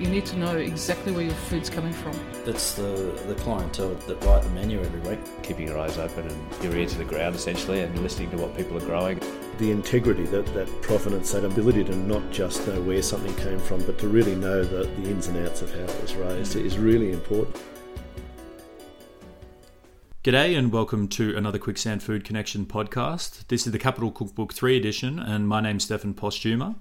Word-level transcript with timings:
You 0.00 0.08
need 0.08 0.24
to 0.26 0.38
know 0.38 0.56
exactly 0.56 1.12
where 1.12 1.24
your 1.24 1.34
food's 1.34 1.68
coming 1.68 1.92
from. 1.92 2.18
It's 2.46 2.72
the, 2.72 3.12
the 3.26 3.34
clientele 3.34 3.94
that 3.94 4.24
write 4.24 4.42
the 4.42 4.48
menu 4.48 4.80
every 4.80 5.00
week. 5.00 5.18
keeping 5.42 5.68
your 5.68 5.78
eyes 5.78 5.98
open 5.98 6.26
and 6.26 6.64
your 6.64 6.74
ear 6.74 6.86
to 6.86 6.96
the 6.96 7.04
ground 7.04 7.36
essentially 7.36 7.82
and 7.82 7.98
listening 7.98 8.30
to 8.30 8.38
what 8.38 8.56
people 8.56 8.78
are 8.78 8.86
growing. 8.86 9.20
the 9.58 9.70
integrity, 9.70 10.24
that, 10.24 10.46
that 10.54 10.68
profit 10.80 11.12
and 11.12 11.20
sustainability 11.20 11.84
to 11.84 11.94
not 11.94 12.22
just 12.30 12.66
know 12.66 12.80
where 12.80 13.02
something 13.02 13.34
came 13.34 13.58
from, 13.58 13.84
but 13.84 13.98
to 13.98 14.08
really 14.08 14.34
know 14.34 14.64
the, 14.64 14.84
the 14.84 15.10
ins 15.10 15.26
and 15.26 15.46
outs 15.46 15.60
of 15.60 15.70
how 15.70 15.82
it 15.82 16.00
was 16.00 16.14
raised 16.14 16.56
is 16.56 16.78
really 16.78 17.12
important. 17.12 17.62
G'day 20.24 20.56
and 20.56 20.72
welcome 20.72 21.08
to 21.08 21.36
another 21.36 21.58
Quicksand 21.58 22.02
Food 22.02 22.24
Connection 22.24 22.64
podcast. 22.64 23.46
This 23.48 23.66
is 23.66 23.72
the 23.72 23.78
Capital 23.78 24.10
Cookbook 24.10 24.54
3 24.54 24.78
edition, 24.78 25.18
and 25.18 25.46
my 25.46 25.60
name's 25.60 25.84
Stefan 25.84 26.14
Postuma. 26.14 26.76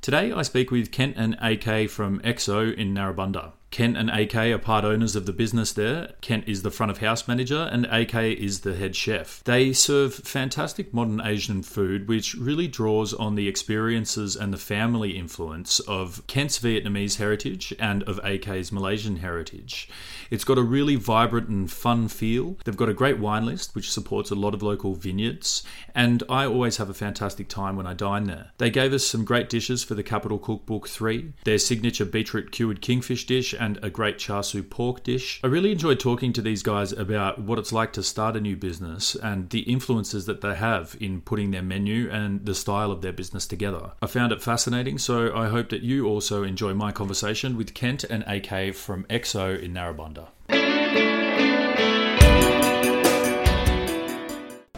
Today 0.00 0.30
I 0.30 0.42
speak 0.42 0.70
with 0.70 0.92
Kent 0.92 1.16
and 1.16 1.36
AK 1.40 1.90
from 1.90 2.20
XO 2.20 2.72
in 2.72 2.94
Narrabundah. 2.94 3.52
Kent 3.70 3.98
and 3.98 4.08
AK 4.08 4.34
are 4.34 4.58
part 4.58 4.84
owners 4.84 5.14
of 5.14 5.26
the 5.26 5.32
business 5.32 5.72
there. 5.72 6.12
Kent 6.20 6.48
is 6.48 6.62
the 6.62 6.70
front 6.70 6.90
of 6.90 6.98
house 6.98 7.28
manager 7.28 7.68
and 7.70 7.84
AK 7.86 8.14
is 8.14 8.60
the 8.60 8.74
head 8.74 8.96
chef. 8.96 9.44
They 9.44 9.72
serve 9.72 10.14
fantastic 10.14 10.94
modern 10.94 11.20
Asian 11.20 11.62
food 11.62 12.08
which 12.08 12.34
really 12.34 12.66
draws 12.66 13.12
on 13.12 13.34
the 13.34 13.46
experiences 13.46 14.36
and 14.36 14.52
the 14.52 14.58
family 14.58 15.16
influence 15.18 15.80
of 15.80 16.26
Kent's 16.26 16.58
Vietnamese 16.58 17.18
heritage 17.18 17.74
and 17.78 18.02
of 18.04 18.18
AK's 18.24 18.72
Malaysian 18.72 19.16
heritage. 19.16 19.88
It's 20.30 20.44
got 20.44 20.58
a 20.58 20.62
really 20.62 20.96
vibrant 20.96 21.48
and 21.48 21.70
fun 21.70 22.08
feel. 22.08 22.56
They've 22.64 22.76
got 22.76 22.88
a 22.88 22.94
great 22.94 23.18
wine 23.18 23.44
list 23.44 23.74
which 23.74 23.92
supports 23.92 24.30
a 24.30 24.34
lot 24.34 24.54
of 24.54 24.62
local 24.62 24.94
vineyards 24.94 25.62
and 25.94 26.22
I 26.28 26.46
always 26.46 26.78
have 26.78 26.88
a 26.88 26.94
fantastic 26.94 27.48
time 27.48 27.76
when 27.76 27.86
I 27.86 27.92
dine 27.92 28.24
there. 28.24 28.52
They 28.56 28.70
gave 28.70 28.94
us 28.94 29.04
some 29.04 29.26
great 29.26 29.50
dishes 29.50 29.84
for 29.84 29.94
the 29.94 30.02
Capital 30.02 30.38
Cookbook 30.38 30.88
3, 30.88 31.34
their 31.44 31.58
signature 31.58 32.06
beetroot 32.06 32.50
cured 32.50 32.80
kingfish 32.80 33.26
dish 33.26 33.54
and 33.58 33.78
a 33.82 33.90
great 33.90 34.18
char 34.18 34.42
siu 34.42 34.62
pork 34.62 35.02
dish. 35.02 35.40
I 35.42 35.46
really 35.48 35.72
enjoyed 35.72 36.00
talking 36.00 36.32
to 36.32 36.42
these 36.42 36.62
guys 36.62 36.92
about 36.92 37.40
what 37.40 37.58
it's 37.58 37.72
like 37.72 37.92
to 37.94 38.02
start 38.02 38.36
a 38.36 38.40
new 38.40 38.56
business 38.56 39.14
and 39.14 39.50
the 39.50 39.60
influences 39.60 40.26
that 40.26 40.40
they 40.40 40.54
have 40.54 40.96
in 41.00 41.20
putting 41.20 41.50
their 41.50 41.62
menu 41.62 42.10
and 42.10 42.44
the 42.44 42.54
style 42.54 42.90
of 42.90 43.02
their 43.02 43.12
business 43.12 43.46
together. 43.46 43.92
I 44.00 44.06
found 44.06 44.32
it 44.32 44.42
fascinating, 44.42 44.98
so 44.98 45.34
I 45.34 45.48
hope 45.48 45.68
that 45.70 45.82
you 45.82 46.06
also 46.06 46.42
enjoy 46.42 46.74
my 46.74 46.92
conversation 46.92 47.56
with 47.56 47.74
Kent 47.74 48.04
and 48.04 48.24
AK 48.26 48.74
from 48.74 49.04
XO 49.04 49.60
in 49.60 49.74
Narrabundah. 49.74 50.28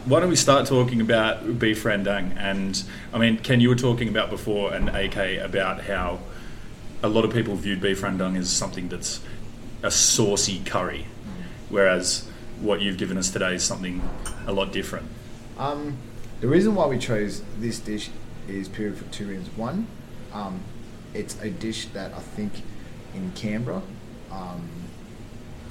Why 0.05 0.19
don't 0.19 0.29
we 0.29 0.35
start 0.35 0.65
talking 0.65 0.99
about 0.99 1.59
beef 1.59 1.83
rendang? 1.83 2.35
And 2.35 2.83
I 3.13 3.19
mean, 3.19 3.37
Ken, 3.37 3.61
you 3.61 3.69
were 3.69 3.75
talking 3.75 4.09
about 4.09 4.29
before, 4.29 4.73
and 4.73 4.89
AK 4.89 5.39
about 5.41 5.83
how 5.83 6.19
a 7.03 7.09
lot 7.09 7.25
of 7.25 7.33
people 7.33 7.55
viewed 7.55 7.81
beef 7.81 8.01
rendang 8.01 8.37
as 8.37 8.49
something 8.49 8.87
that's 8.89 9.21
a 9.83 9.91
saucy 9.91 10.61
curry, 10.63 11.05
whereas 11.69 12.27
what 12.59 12.81
you've 12.81 12.97
given 12.97 13.17
us 13.17 13.31
today 13.31 13.55
is 13.55 13.63
something 13.63 14.01
a 14.45 14.53
lot 14.53 14.71
different. 14.71 15.07
Um, 15.57 15.97
the 16.41 16.47
reason 16.47 16.75
why 16.75 16.87
we 16.87 16.97
chose 16.97 17.41
this 17.59 17.79
dish 17.79 18.09
is 18.47 18.67
purely 18.67 18.95
for 18.95 19.05
two 19.05 19.27
reasons. 19.27 19.49
One, 19.57 19.87
um, 20.33 20.61
it's 21.13 21.39
a 21.41 21.49
dish 21.49 21.85
that 21.87 22.13
I 22.13 22.19
think 22.19 22.53
in 23.15 23.31
Canberra, 23.33 23.81
um, 24.31 24.69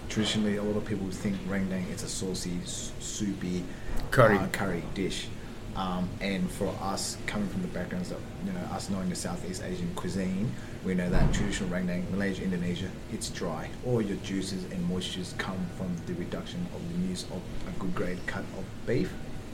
traditionally 0.08 0.56
a 0.56 0.62
lot 0.62 0.76
of 0.76 0.84
people 0.84 1.08
think 1.10 1.36
rendang 1.48 1.92
is 1.92 2.02
a 2.02 2.08
saucy, 2.08 2.58
soupy 2.64 3.62
Curry. 4.10 4.36
uh, 4.36 4.48
curry 4.48 4.82
dish. 4.94 5.28
Um, 5.76 6.08
and 6.20 6.50
for 6.50 6.74
us, 6.82 7.16
coming 7.26 7.48
from 7.48 7.62
the 7.62 7.68
backgrounds 7.68 8.10
of 8.10 8.20
you 8.44 8.52
know, 8.52 8.58
us 8.72 8.90
knowing 8.90 9.08
the 9.08 9.14
Southeast 9.14 9.62
Asian 9.64 9.94
cuisine, 9.94 10.52
we 10.84 10.94
know 10.94 11.10
that 11.10 11.32
traditional 11.34 11.68
rendang, 11.68 12.08
Malaysia, 12.10 12.42
Indonesia, 12.42 12.88
it's 13.12 13.28
dry. 13.28 13.68
All 13.86 14.00
your 14.00 14.16
juices 14.18 14.64
and 14.64 14.88
moistures 14.88 15.36
come 15.36 15.66
from 15.76 15.94
the 16.06 16.14
reduction 16.14 16.66
of 16.74 16.80
the 16.92 17.08
use 17.08 17.24
of 17.24 17.42
a 17.68 17.78
good 17.78 17.94
grade 17.94 18.18
cut 18.26 18.44
of 18.56 18.64
beef, 18.86 19.12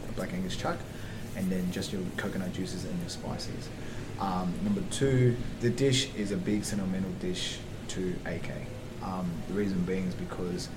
a 0.08 0.12
black 0.12 0.32
Angus 0.32 0.56
chuck, 0.56 0.78
and 1.36 1.50
then 1.50 1.70
just 1.72 1.92
your 1.92 2.02
coconut 2.16 2.52
juices 2.52 2.84
and 2.84 2.98
your 3.00 3.08
spices. 3.08 3.68
Um, 4.20 4.54
number 4.62 4.82
two, 4.90 5.36
the 5.60 5.68
dish 5.68 6.14
is 6.14 6.30
a 6.30 6.36
big 6.36 6.64
sentimental 6.64 7.10
dish 7.20 7.58
to 7.88 8.14
AK. 8.24 8.50
Um, 9.02 9.30
the 9.48 9.54
reason 9.54 9.82
being 9.82 10.06
is 10.06 10.14
because 10.14 10.68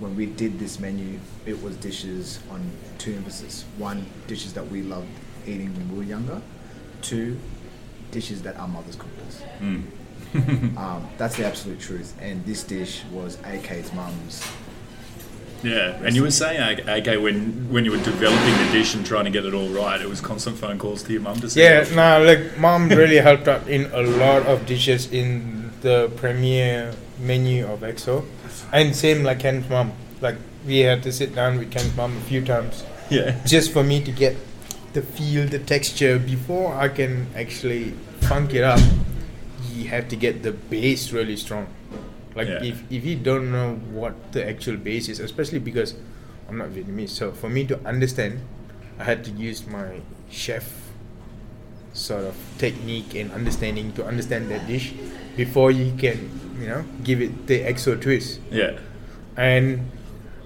when 0.00 0.16
we 0.16 0.26
did 0.26 0.58
this 0.58 0.80
menu, 0.80 1.20
it 1.44 1.62
was 1.62 1.76
dishes 1.76 2.40
on 2.50 2.70
two 2.98 3.12
emphasis. 3.14 3.66
One, 3.76 4.06
dishes 4.26 4.54
that 4.54 4.66
we 4.68 4.82
loved 4.82 5.08
eating 5.46 5.74
when 5.76 5.92
we 5.92 5.98
were 5.98 6.04
younger. 6.04 6.40
Two, 7.02 7.38
dishes 8.12 8.42
that 8.42 8.56
our 8.56 8.68
mothers 8.68 8.94
cooked 8.94 9.20
us. 9.26 9.42
um, 10.76 11.06
that's 11.18 11.36
the 11.36 11.44
absolute 11.44 11.78
truth. 11.78 12.14
And 12.20 12.44
this 12.46 12.62
dish 12.62 13.02
was 13.12 13.38
AK's 13.44 13.92
mum's. 13.92 14.46
Yeah, 15.62 16.00
and 16.02 16.16
you 16.16 16.22
were 16.22 16.30
saying, 16.30 16.80
AK, 16.88 17.22
when 17.22 17.70
when 17.70 17.84
you 17.84 17.92
were 17.92 18.02
developing 18.02 18.66
the 18.66 18.72
dish 18.72 18.94
and 18.94 19.06
trying 19.06 19.26
to 19.26 19.30
get 19.30 19.44
it 19.44 19.54
all 19.54 19.68
right, 19.68 20.00
it 20.00 20.08
was 20.08 20.20
constant 20.20 20.58
phone 20.58 20.78
calls 20.78 21.02
to 21.04 21.12
your 21.12 21.22
mum 21.22 21.38
to 21.40 21.50
say, 21.50 21.62
Yeah, 21.62 21.94
no, 21.94 22.24
like 22.24 22.58
mom 22.58 22.88
really 22.88 23.16
helped 23.16 23.46
out 23.46 23.68
in 23.68 23.90
a 23.92 24.02
lot 24.02 24.42
of 24.46 24.66
dishes 24.66 25.12
in 25.12 25.70
the 25.82 26.10
premiere 26.16 26.94
menu 27.20 27.66
of 27.66 27.80
XO, 27.80 28.24
and 28.72 28.96
same 28.96 29.22
like 29.22 29.38
Ken's 29.38 29.68
mom. 29.68 29.92
Like 30.20 30.36
we 30.66 30.80
had 30.80 31.02
to 31.04 31.12
sit 31.12 31.32
down 31.32 31.58
with 31.58 31.70
Ken's 31.70 31.94
mom 31.94 32.16
a 32.16 32.20
few 32.22 32.44
times 32.44 32.82
yeah, 33.12 33.40
just 33.44 33.72
for 33.72 33.84
me 33.84 34.02
to 34.02 34.10
get 34.10 34.36
the 34.92 35.02
feel, 35.02 35.46
the 35.46 35.58
texture 35.58 36.18
before 36.18 36.74
I 36.74 36.88
can 36.88 37.26
actually 37.36 37.94
funk 38.28 38.54
it 38.54 38.62
up. 38.64 38.80
You 39.72 39.88
have 39.88 40.08
to 40.08 40.16
get 40.16 40.42
the 40.42 40.52
base 40.52 41.12
really 41.12 41.36
strong. 41.36 41.66
Like 42.34 42.48
Yeah. 42.48 42.62
if 42.64 42.82
if 42.90 43.04
you 43.04 43.16
don't 43.16 43.50
know 43.52 43.76
what 43.92 44.32
the 44.32 44.46
actual 44.46 44.76
base 44.76 45.08
is, 45.08 45.20
especially 45.20 45.58
because 45.60 45.94
I'm 46.48 46.58
not 46.58 46.70
Vietnamese, 46.70 47.10
so 47.10 47.32
for 47.32 47.48
me 47.48 47.64
to 47.72 47.78
understand, 47.84 48.40
I 48.98 49.04
had 49.04 49.24
to 49.24 49.30
use 49.32 49.66
my 49.66 50.00
chef 50.30 50.64
sort 51.92 52.24
of 52.24 52.36
technique 52.58 53.14
and 53.14 53.32
understanding 53.32 53.92
to 53.92 54.04
understand 54.04 54.48
that 54.50 54.66
dish 54.66 54.92
before 55.36 55.70
you 55.70 55.92
can, 55.96 56.28
you 56.60 56.68
know, 56.68 56.84
give 57.04 57.20
it 57.20 57.46
the 57.46 57.60
extra 57.64 57.96
twist. 57.96 58.40
yeah, 58.50 58.76
And 59.36 59.90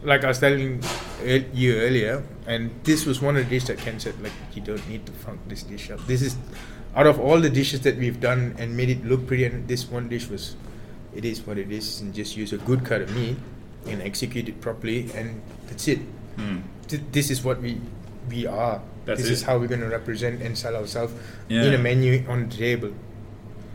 like 0.03 0.23
I 0.25 0.29
was 0.29 0.39
telling 0.39 0.83
ear- 1.25 1.45
you 1.53 1.77
earlier, 1.77 2.23
and 2.47 2.71
this 2.85 3.07
was 3.07 3.21
one 3.21 3.37
of 3.37 3.45
the 3.45 3.51
dishes 3.51 3.69
that 3.69 3.79
Ken 3.79 3.99
said, 4.01 4.21
like, 4.23 4.33
you 4.55 4.63
don't 4.63 4.87
need 4.89 5.07
to 5.07 5.13
funk 5.13 5.41
this 5.49 5.63
dish 5.63 5.91
up. 5.91 6.05
This 6.07 6.23
is, 6.23 6.37
out 6.95 7.07
of 7.07 7.21
all 7.21 7.41
the 7.41 7.51
dishes 7.51 7.81
that 7.83 7.97
we've 7.97 8.21
done 8.21 8.55
and 8.59 8.77
made 8.77 8.89
it 8.91 9.05
look 9.05 9.27
pretty, 9.27 9.45
and 9.45 9.67
this 9.69 9.87
one 9.89 10.09
dish 10.09 10.29
was, 10.29 10.57
it 11.15 11.25
is 11.25 11.41
what 11.47 11.59
it 11.59 11.71
is, 11.73 12.01
and 12.01 12.15
just 12.15 12.37
use 12.37 12.53
a 12.53 12.59
good 12.59 12.85
cut 12.85 13.01
of 13.03 13.15
meat 13.15 13.37
and 13.87 14.03
execute 14.03 14.49
it 14.49 14.61
properly, 14.61 15.11
and 15.15 15.41
that's 15.69 15.89
it. 15.89 16.01
Hmm. 16.37 16.59
Th- 16.89 17.03
This 17.13 17.31
is 17.31 17.43
what 17.45 17.61
we 17.63 17.81
we 18.29 18.45
are. 18.47 18.83
That's 19.05 19.21
this 19.21 19.31
it. 19.31 19.33
is 19.35 19.43
how 19.45 19.57
we're 19.59 19.69
going 19.69 19.81
to 19.83 19.89
represent 19.89 20.43
and 20.43 20.59
sell 20.59 20.75
ourselves 20.75 21.15
Yeah. 21.49 21.63
in 21.65 21.75
a 21.75 21.79
menu 21.79 22.25
on 22.29 22.49
the 22.49 22.57
table. 22.57 22.91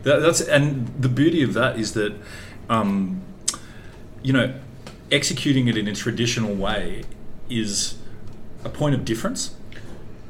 That, 0.02 0.20
that's 0.20 0.42
and 0.42 0.86
the 1.00 1.08
beauty 1.08 1.42
of 1.42 1.54
that 1.54 1.78
is 1.78 1.92
that, 1.94 2.12
um, 2.68 3.22
you 4.22 4.32
know, 4.34 4.52
executing 5.10 5.68
it 5.68 5.76
in 5.78 5.88
a 5.88 5.94
traditional 5.94 6.54
way 6.54 7.04
is 7.48 7.96
a 8.64 8.68
point 8.68 8.94
of 8.94 9.04
difference. 9.04 9.54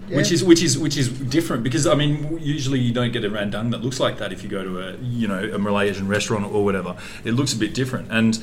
Which 0.09 0.31
is 0.31 0.45
which 0.45 0.63
is 0.63 0.77
which 0.79 0.97
is 0.99 1.09
different 1.09 1.63
because 1.63 1.87
I 1.87 1.95
mean 1.95 2.39
usually 2.39 2.81
you 2.81 2.93
don't 2.93 3.13
get 3.13 3.25
a 3.25 3.31
rendang 3.31 3.71
that 3.71 3.83
looks 3.83 3.99
like 3.99 4.19
that 4.19 4.31
if 4.31 4.43
you 4.43 4.51
go 4.51 4.63
to 4.63 4.89
a 4.89 4.97
you 4.99 5.27
know 5.27 5.43
a 5.55 5.59
Malaysian 5.59 6.07
restaurant 6.07 6.45
or 6.45 6.63
whatever 6.65 6.97
it 7.25 7.33
looks 7.33 7.55
a 7.55 7.57
bit 7.57 7.73
different 7.73 8.09
and 8.11 8.39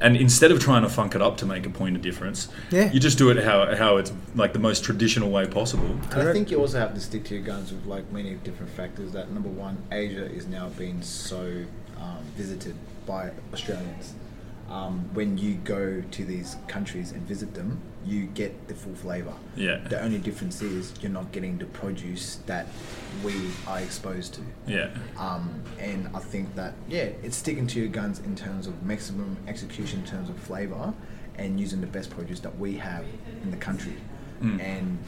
and 0.00 0.16
instead 0.16 0.52
of 0.52 0.60
trying 0.60 0.82
to 0.82 0.88
funk 0.88 1.14
it 1.16 1.22
up 1.22 1.36
to 1.38 1.46
make 1.46 1.66
a 1.66 1.70
point 1.70 1.96
of 1.96 2.02
difference, 2.02 2.48
Yeah. 2.70 2.90
you 2.92 3.00
just 3.00 3.18
do 3.18 3.30
it 3.30 3.42
how 3.44 3.74
how 3.74 3.96
it's 3.96 4.12
like 4.36 4.52
the 4.52 4.58
most 4.60 4.84
traditional 4.84 5.30
way 5.30 5.46
possible. 5.46 5.98
And 6.12 6.28
I 6.28 6.32
think 6.32 6.50
you 6.50 6.60
also 6.60 6.78
have 6.78 6.94
to 6.94 7.00
stick 7.00 7.24
to 7.24 7.34
your 7.34 7.44
guns 7.44 7.72
with 7.72 7.86
like 7.86 8.10
many 8.12 8.34
different 8.34 8.70
factors. 8.72 9.10
That 9.12 9.30
number 9.32 9.48
one, 9.48 9.78
Asia 9.90 10.26
is 10.30 10.46
now 10.46 10.68
being 10.78 11.02
so 11.02 11.64
um, 11.98 12.18
visited 12.36 12.76
by 13.06 13.30
Australians. 13.52 14.14
Um, 14.70 15.10
when 15.12 15.36
you 15.36 15.54
go 15.54 16.02
to 16.08 16.24
these 16.24 16.56
countries 16.68 17.10
and 17.10 17.22
visit 17.22 17.54
them, 17.54 17.80
you 18.06 18.26
get 18.26 18.68
the 18.68 18.74
full 18.74 18.94
flavour. 18.94 19.34
Yeah. 19.56 19.78
The 19.88 20.02
only 20.02 20.18
difference 20.18 20.62
is 20.62 20.92
you're 21.00 21.10
not 21.10 21.32
getting 21.32 21.58
the 21.58 21.66
produce 21.66 22.36
that 22.46 22.66
we 23.24 23.34
are 23.66 23.80
exposed 23.80 24.34
to. 24.34 24.40
Yeah. 24.66 24.90
Um, 25.18 25.62
and 25.78 26.08
I 26.14 26.20
think 26.20 26.54
that 26.54 26.74
yeah, 26.88 27.10
it's 27.22 27.36
sticking 27.36 27.66
to 27.68 27.80
your 27.80 27.88
guns 27.88 28.20
in 28.20 28.34
terms 28.36 28.66
of 28.66 28.82
maximum 28.82 29.36
execution 29.46 30.00
in 30.00 30.06
terms 30.06 30.30
of 30.30 30.38
flavour, 30.38 30.94
and 31.36 31.58
using 31.58 31.80
the 31.80 31.86
best 31.86 32.10
produce 32.10 32.40
that 32.40 32.58
we 32.58 32.76
have 32.76 33.04
in 33.42 33.50
the 33.50 33.56
country. 33.56 33.96
Mm. 34.42 34.60
And 34.60 34.98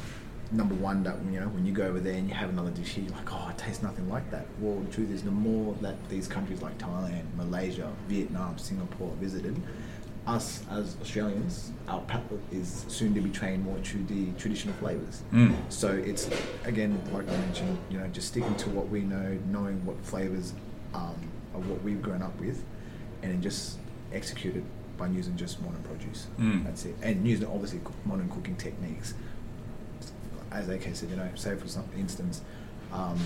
number 0.51 0.75
one, 0.75 1.03
that 1.03 1.17
you 1.31 1.41
know, 1.41 1.49
when 1.49 1.65
you 1.67 1.73
go 1.73 1.85
over 1.85 2.01
there 2.01 2.15
and 2.15 2.29
you 2.29 2.35
have 2.35 2.51
another 2.51 2.71
dish 2.71 2.91
here, 2.91 3.05
you're 3.05 3.15
like, 3.15 3.33
oh, 3.33 3.49
it 3.51 3.59
tastes 3.59 3.83
nothing 3.83 4.09
like 4.09 4.31
that. 4.31 4.47
Well, 4.61 4.81
the 4.81 4.91
truth 4.93 5.11
is, 5.11 5.23
the 5.23 5.31
more 5.31 5.75
that 5.81 5.97
these 6.09 6.29
countries 6.29 6.63
like 6.63 6.79
Thailand, 6.79 7.25
Malaysia, 7.37 7.91
Vietnam, 8.09 8.59
Singapore 8.59 9.13
visited, 9.21 9.61
us 10.27 10.63
as 10.71 10.97
Australians, 11.01 11.73
our 11.89 12.01
palate 12.03 12.41
is 12.53 12.85
soon 12.89 13.15
to 13.15 13.21
be 13.21 13.31
trained 13.31 13.65
more 13.65 13.79
to 13.79 14.05
the 14.05 14.31
traditional 14.33 14.75
flavours. 14.75 15.23
Mm. 15.33 15.57
So 15.69 15.91
it's 15.91 16.29
again, 16.65 17.01
like 17.13 17.29
I 17.29 17.37
mentioned, 17.39 17.79
you 17.91 17.99
know, 17.99 18.07
just 18.09 18.29
sticking 18.29 18.55
to 18.57 18.71
what 18.71 18.89
we 18.89 19.01
know, 19.01 19.39
knowing 19.51 19.85
what 19.85 19.97
flavors 20.05 20.53
um, 20.95 21.17
of 21.55 21.69
what 21.69 21.83
we've 21.83 22.01
grown 22.01 22.23
up 22.23 22.39
with, 22.39 22.63
and 23.23 23.33
then 23.33 23.43
just 23.43 23.79
execute 24.13 24.57
it 24.57 24.65
by 24.97 25.09
using 25.09 25.37
just 25.37 25.61
modern 25.61 25.83
produce. 25.83 26.29
Mm. 26.39 26.65
That's 26.65 26.85
it, 26.85 26.95
and 27.03 27.27
using 27.27 27.49
obviously 27.49 27.81
modern 28.05 28.29
cooking 28.29 28.57
techniques. 28.57 29.15
As 30.53 30.69
AK 30.69 30.95
said, 30.95 31.11
you 31.11 31.17
know, 31.17 31.29
say 31.35 31.57
for 31.57 31.67
some 31.67 31.89
instance. 31.97 32.43
Um, 32.93 33.19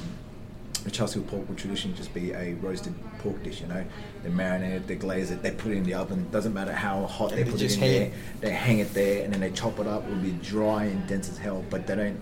the 0.87 0.93
char 0.93 1.09
siu 1.09 1.21
pork 1.23 1.49
would 1.49 1.59
traditionally 1.59 1.97
just 1.97 2.15
be 2.15 2.31
a 2.31 2.55
roasted 2.63 2.95
pork 3.19 3.43
dish, 3.43 3.61
you 3.61 3.67
know. 3.67 3.85
They 4.23 4.31
marinate 4.31 4.71
it, 4.71 4.87
they 4.87 4.95
glaze 4.95 5.33
it, 5.33 5.43
they 5.43 5.51
put 5.51 5.73
it 5.73 5.79
in 5.79 5.83
the 5.83 5.95
oven. 5.95 6.29
Doesn't 6.31 6.55
matter 6.55 6.73
how 6.73 7.07
hot 7.07 7.33
And 7.33 7.41
they 7.41 7.43
they 7.43 7.51
put 7.51 7.61
it 7.61 7.75
in 7.75 7.81
there. 7.81 8.03
it. 8.03 8.13
They 8.41 8.51
hang 8.53 8.79
it 8.79 8.95
there 8.95 9.25
and 9.25 9.33
then 9.33 9.41
they 9.41 9.51
chop 9.51 9.81
it 9.81 9.89
up. 9.89 10.05
It'll 10.07 10.17
be 10.19 10.31
dry 10.31 10.85
and 10.85 11.05
dense 11.09 11.29
as 11.29 11.39
hell, 11.39 11.65
but 11.71 11.89
they 11.89 11.97
don't 11.97 12.21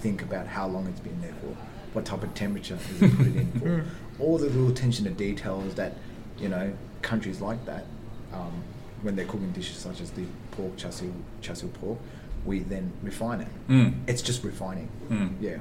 think 0.00 0.20
about 0.20 0.48
how 0.48 0.66
long 0.66 0.88
it's 0.88 0.98
been 0.98 1.20
there 1.20 1.32
for, 1.40 1.56
what 1.92 2.04
type 2.04 2.24
of 2.24 2.34
temperature 2.34 2.76
is 2.90 3.02
it 3.02 3.16
put 3.16 3.26
it 3.28 3.36
in 3.36 3.52
for. 3.60 3.84
All 4.18 4.36
the 4.36 4.46
little 4.46 4.68
attention 4.68 5.04
to 5.04 5.10
details 5.12 5.76
that, 5.76 5.96
you 6.40 6.48
know, 6.48 6.72
countries 7.02 7.40
like 7.40 7.64
that, 7.66 7.84
um, 8.32 8.64
when 9.02 9.14
they're 9.14 9.26
cooking 9.26 9.52
dishes 9.52 9.76
such 9.76 10.00
as 10.00 10.10
the 10.10 10.24
pork 10.50 10.76
char 10.76 10.90
siu, 10.90 11.14
chassis 11.40 11.68
pork, 11.68 11.98
we 12.44 12.60
then 12.60 12.92
refine 13.00 13.42
it. 13.42 13.48
Mm. 13.68 13.94
It's 14.08 14.22
just 14.22 14.42
refining. 14.42 14.88
Mm. 15.08 15.34
Yeah. 15.40 15.58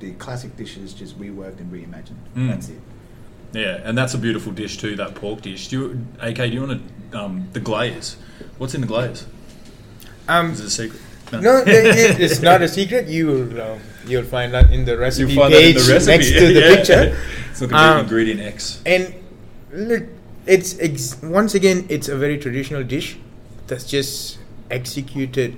The 0.00 0.12
classic 0.12 0.56
dishes 0.56 0.92
just 0.92 1.18
reworked 1.18 1.58
and 1.60 1.72
reimagined. 1.72 2.16
Mm. 2.36 2.48
That's 2.50 2.68
it. 2.68 2.80
Yeah, 3.52 3.80
and 3.84 3.96
that's 3.96 4.12
a 4.14 4.18
beautiful 4.18 4.52
dish 4.52 4.76
too. 4.76 4.96
That 4.96 5.14
pork 5.14 5.40
dish. 5.42 5.68
Do 5.68 5.78
you, 5.78 6.06
AK? 6.20 6.36
Do 6.36 6.48
you 6.48 6.62
want 6.66 6.82
to 7.12 7.18
um, 7.18 7.48
the 7.52 7.60
glaze? 7.60 8.16
What's 8.58 8.74
in 8.74 8.80
the 8.82 8.86
glaze? 8.86 9.26
Um, 10.28 10.50
Is 10.52 10.60
it 10.60 10.66
a 10.66 10.70
secret? 10.70 11.00
no, 11.32 11.58
it- 11.58 11.68
it- 11.68 12.20
it's 12.24 12.42
not 12.42 12.60
a 12.62 12.68
secret. 12.68 13.06
You 13.08 13.26
will 13.26 13.60
uh, 13.60 13.78
you'll 14.06 14.24
find 14.24 14.52
that 14.52 14.70
in 14.72 14.84
the 14.84 14.92
You'll 14.92 15.00
recipe 15.00 15.34
find 15.34 15.52
that 15.54 15.62
in 15.62 15.74
page 15.74 15.86
the 15.86 15.92
recipe 15.92 16.12
next 16.16 16.30
to 16.32 16.46
the 16.52 16.60
Yeah. 16.60 16.74
picture. 16.76 17.16
It's 17.50 17.60
not 17.62 17.70
going 17.70 17.82
to 17.82 17.88
be 17.88 17.94
Um, 17.94 18.00
ingredient 18.00 18.40
X. 18.40 18.82
And 18.84 19.14
look, 19.72 20.04
it's 20.46 20.78
ex- 20.78 21.22
once 21.22 21.54
again, 21.54 21.86
it's 21.88 22.08
a 22.08 22.16
very 22.16 22.36
traditional 22.38 22.82
dish 22.84 23.16
that's 23.68 23.84
just 23.84 24.38
executed 24.70 25.56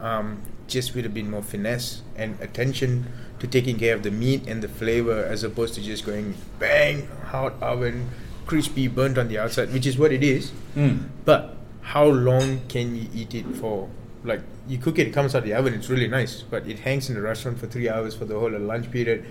um, 0.00 0.40
just 0.68 0.94
with 0.94 1.04
a 1.06 1.08
bit 1.08 1.26
more 1.26 1.42
finesse 1.42 2.02
and 2.16 2.38
attention 2.40 3.06
to 3.42 3.48
taking 3.48 3.76
care 3.76 3.92
of 3.92 4.04
the 4.04 4.10
meat 4.12 4.46
and 4.46 4.62
the 4.62 4.68
flavor, 4.68 5.24
as 5.24 5.42
opposed 5.42 5.74
to 5.74 5.82
just 5.82 6.06
going 6.06 6.32
bang, 6.60 7.08
hot 7.26 7.60
oven, 7.60 8.08
crispy, 8.46 8.86
burnt 8.86 9.18
on 9.18 9.26
the 9.26 9.36
outside, 9.36 9.72
which 9.72 9.84
is 9.84 9.98
what 9.98 10.12
it 10.12 10.22
is. 10.22 10.52
Mm. 10.76 11.08
But 11.24 11.56
how 11.80 12.04
long 12.06 12.60
can 12.68 12.94
you 12.94 13.08
eat 13.12 13.34
it 13.34 13.44
for? 13.56 13.90
Like 14.22 14.42
you 14.68 14.78
cook 14.78 15.00
it, 15.00 15.08
it 15.08 15.12
comes 15.12 15.34
out 15.34 15.38
of 15.38 15.44
the 15.44 15.54
oven, 15.54 15.74
it's 15.74 15.88
really 15.88 16.06
nice, 16.06 16.42
but 16.42 16.68
it 16.68 16.78
hangs 16.78 17.08
in 17.08 17.16
the 17.16 17.20
restaurant 17.20 17.58
for 17.58 17.66
three 17.66 17.88
hours 17.88 18.14
for 18.14 18.26
the 18.26 18.38
whole 18.38 18.48
lunch 18.48 18.88
period. 18.92 19.26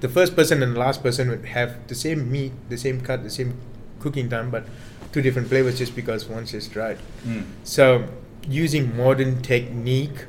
The 0.00 0.10
first 0.10 0.36
person 0.36 0.62
and 0.62 0.76
the 0.76 0.78
last 0.78 1.02
person 1.02 1.30
would 1.30 1.46
have 1.46 1.88
the 1.88 1.94
same 1.94 2.30
meat, 2.30 2.52
the 2.68 2.76
same 2.76 3.00
cut, 3.00 3.22
the 3.22 3.30
same 3.30 3.58
cooking 4.00 4.28
time, 4.28 4.50
but 4.50 4.66
two 5.12 5.22
different 5.22 5.48
flavors 5.48 5.78
just 5.78 5.96
because 5.96 6.26
one's 6.26 6.50
just 6.52 6.74
dried. 6.74 6.98
Mm. 7.24 7.46
So 7.64 8.06
using 8.46 8.94
modern 8.94 9.40
technique 9.40 10.26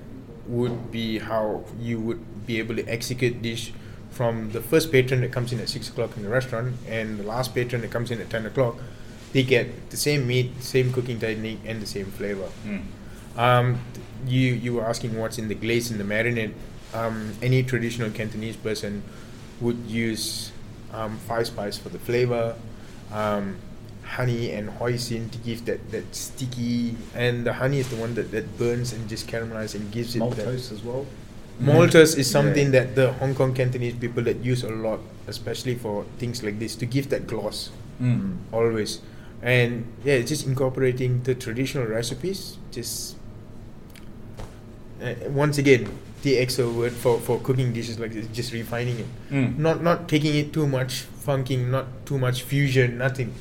would 0.48 0.92
be 0.92 1.20
how 1.20 1.64
you 1.80 2.00
would 2.00 2.46
be 2.48 2.60
able 2.60 2.76
to 2.76 2.86
execute 2.88 3.42
dish 3.42 3.74
from 4.10 4.52
the 4.52 4.62
first 4.62 4.92
patron 4.92 5.22
that 5.22 5.32
comes 5.32 5.54
in 5.54 5.60
at 5.60 5.70
six 5.70 5.90
o'clock 5.90 6.16
in 6.18 6.24
the 6.24 6.30
restaurant 6.30 6.76
and 6.88 7.20
the 7.20 7.24
last 7.24 7.54
patron 7.54 7.82
that 7.82 7.92
comes 7.92 8.12
in 8.12 8.20
at 8.20 8.30
ten 8.30 8.46
o'clock. 8.46 8.76
They 9.34 9.44
get 9.44 9.90
the 9.90 9.98
same 9.98 10.26
meat, 10.26 10.64
same 10.64 10.92
cooking 10.94 11.20
technique, 11.20 11.60
and 11.66 11.82
the 11.82 11.86
same 11.86 12.06
flavor. 12.06 12.50
Mm. 12.66 12.84
Um, 13.38 13.80
you 14.26 14.54
you 14.54 14.74
were 14.74 14.86
asking 14.86 15.18
what's 15.18 15.38
in 15.38 15.48
the 15.48 15.56
glaze 15.56 15.92
in 15.92 15.98
the 15.98 16.04
marinade. 16.04 16.54
Um, 16.94 17.34
any 17.42 17.62
traditional 17.64 18.10
Cantonese 18.10 18.56
person 18.56 19.04
would 19.60 19.78
use 19.86 20.52
um, 20.94 21.18
five 21.20 21.48
spice 21.48 21.78
for 21.78 21.90
the 21.90 22.00
flavor, 22.00 22.56
um, 23.12 23.58
honey 24.08 24.52
and 24.52 24.70
hoisin 24.70 25.30
to 25.32 25.38
give 25.40 25.66
that, 25.66 25.92
that 25.92 26.16
sticky, 26.16 26.96
and 27.16 27.46
the 27.46 27.54
honey 27.54 27.80
is 27.80 27.90
the 27.90 27.96
one 27.98 28.14
that, 28.16 28.32
that 28.32 28.58
burns 28.58 28.94
and 28.94 29.08
just 29.10 29.28
caramelizes 29.28 29.76
and 29.76 29.92
gives 29.92 30.16
it 30.16 30.20
that. 30.20 30.30
Maltose 30.48 30.72
as 30.72 30.82
well. 30.84 31.06
Maltose 31.62 32.18
is 32.18 32.30
something 32.30 32.66
Yeah. 32.74 32.84
that 32.84 32.96
the 32.96 33.14
Hong 33.14 33.34
Kong 33.36 33.54
Cantonese 33.54 33.96
people 33.96 34.24
that 34.24 34.38
use 34.44 34.64
a 34.64 34.70
lot, 34.70 35.00
especially 35.28 35.76
for 35.76 36.06
things 36.20 36.44
like 36.44 36.60
this, 36.60 36.76
to 36.76 36.86
give 36.86 37.10
that 37.10 37.28
gloss 37.28 37.70
Mm. 38.02 38.38
always. 38.54 39.02
And 39.42 39.86
yeah, 40.04 40.22
just 40.22 40.46
incorporating 40.46 41.22
the 41.24 41.34
traditional 41.36 41.86
recipes. 41.86 42.58
Just 42.72 43.16
uh, 45.02 45.14
once 45.30 45.58
again, 45.58 45.88
the 46.24 46.38
XO 46.38 46.74
word 46.76 46.92
for, 46.94 47.20
for 47.20 47.40
cooking 47.40 47.74
dishes 47.74 48.00
like 48.00 48.14
this, 48.14 48.28
just 48.34 48.52
refining 48.54 49.00
it. 49.00 49.06
Mm. 49.32 49.58
Not 49.58 49.84
not 49.84 50.08
taking 50.10 50.36
it 50.36 50.54
too 50.54 50.68
much 50.68 51.02
funking, 51.02 51.70
not 51.72 51.86
too 52.06 52.18
much 52.18 52.44
fusion, 52.44 52.98
nothing. 52.98 53.34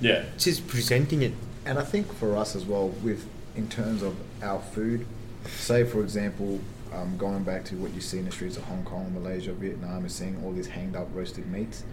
Yeah. 0.00 0.24
Just 0.38 0.66
presenting 0.68 1.22
it. 1.22 1.32
And 1.64 1.78
I 1.78 1.82
think 1.84 2.12
for 2.14 2.36
us 2.36 2.54
as 2.56 2.64
well, 2.64 2.88
with 2.88 3.26
in 3.56 3.68
terms 3.68 4.02
of 4.02 4.16
our 4.42 4.60
food, 4.60 5.06
say 5.46 5.84
for 5.84 6.00
example, 6.00 6.60
um, 6.94 7.16
going 7.18 7.42
back 7.44 7.64
to 7.66 7.74
what 7.76 7.92
you 7.92 8.00
see 8.00 8.18
in 8.18 8.24
the 8.24 8.30
streets 8.32 8.56
of 8.56 8.64
Hong 8.64 8.84
Kong, 8.84 9.12
Malaysia, 9.12 9.52
Vietnam, 9.52 10.06
is 10.06 10.14
seeing 10.14 10.42
all 10.44 10.52
these 10.52 10.66
hanged 10.68 10.96
up 10.96 11.08
roasted 11.12 11.46
meats. 11.50 11.84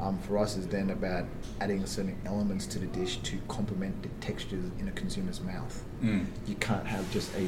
Um, 0.00 0.18
for 0.20 0.38
us, 0.38 0.56
is 0.56 0.66
then 0.66 0.88
about 0.90 1.26
adding 1.60 1.84
certain 1.84 2.16
elements 2.24 2.64
to 2.68 2.78
the 2.78 2.86
dish 2.86 3.18
to 3.18 3.36
complement 3.48 4.02
the 4.02 4.08
textures 4.26 4.64
in 4.78 4.88
a 4.88 4.92
consumer's 4.92 5.42
mouth. 5.42 5.84
Mm. 6.02 6.24
You 6.46 6.54
can't 6.54 6.86
have 6.86 7.08
just 7.12 7.30
a 7.36 7.46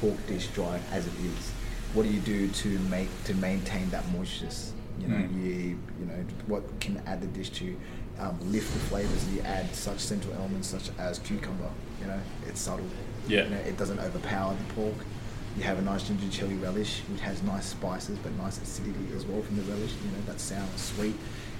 pork 0.00 0.16
dish 0.26 0.48
dry 0.48 0.80
as 0.90 1.06
it 1.06 1.12
is. 1.22 1.52
What 1.94 2.02
do 2.02 2.08
you 2.08 2.18
do 2.20 2.48
to 2.48 2.68
make 2.90 3.08
to 3.24 3.34
maintain 3.34 3.88
that 3.90 4.04
moisture? 4.10 4.48
You 4.98 5.08
know, 5.08 5.14
Mm. 5.16 5.44
you 5.44 5.52
you 6.00 6.06
know 6.06 6.24
what 6.48 6.64
can 6.80 7.00
add 7.06 7.20
the 7.20 7.28
dish 7.28 7.50
to 7.50 7.76
um, 8.18 8.38
lift 8.52 8.72
the 8.72 8.80
flavors. 8.80 9.28
You 9.32 9.40
add 9.42 9.74
such 9.74 9.98
central 10.00 10.34
elements 10.34 10.68
such 10.68 10.90
as 10.98 11.18
cucumber. 11.20 11.70
You 12.00 12.06
know, 12.08 12.20
it's 12.46 12.60
subtle. 12.60 12.86
Yeah. 13.28 13.44
You 13.44 13.50
know, 13.50 13.56
it 13.58 13.76
doesn't 13.76 13.98
overpower 14.00 14.54
the 14.54 14.74
pork. 14.74 14.94
You 15.56 15.62
have 15.64 15.78
a 15.78 15.82
nice 15.82 16.04
ginger 16.04 16.28
chili 16.30 16.54
relish, 16.54 17.00
which 17.10 17.20
has 17.20 17.42
nice 17.42 17.66
spices 17.66 18.18
but 18.22 18.32
nice 18.32 18.60
acidity 18.60 19.06
as 19.14 19.26
well 19.26 19.42
from 19.42 19.56
the 19.56 19.62
relish. 19.64 19.92
You 20.04 20.10
know, 20.12 20.18
that's 20.26 20.42
sour, 20.42 20.64
sweet, 20.76 21.14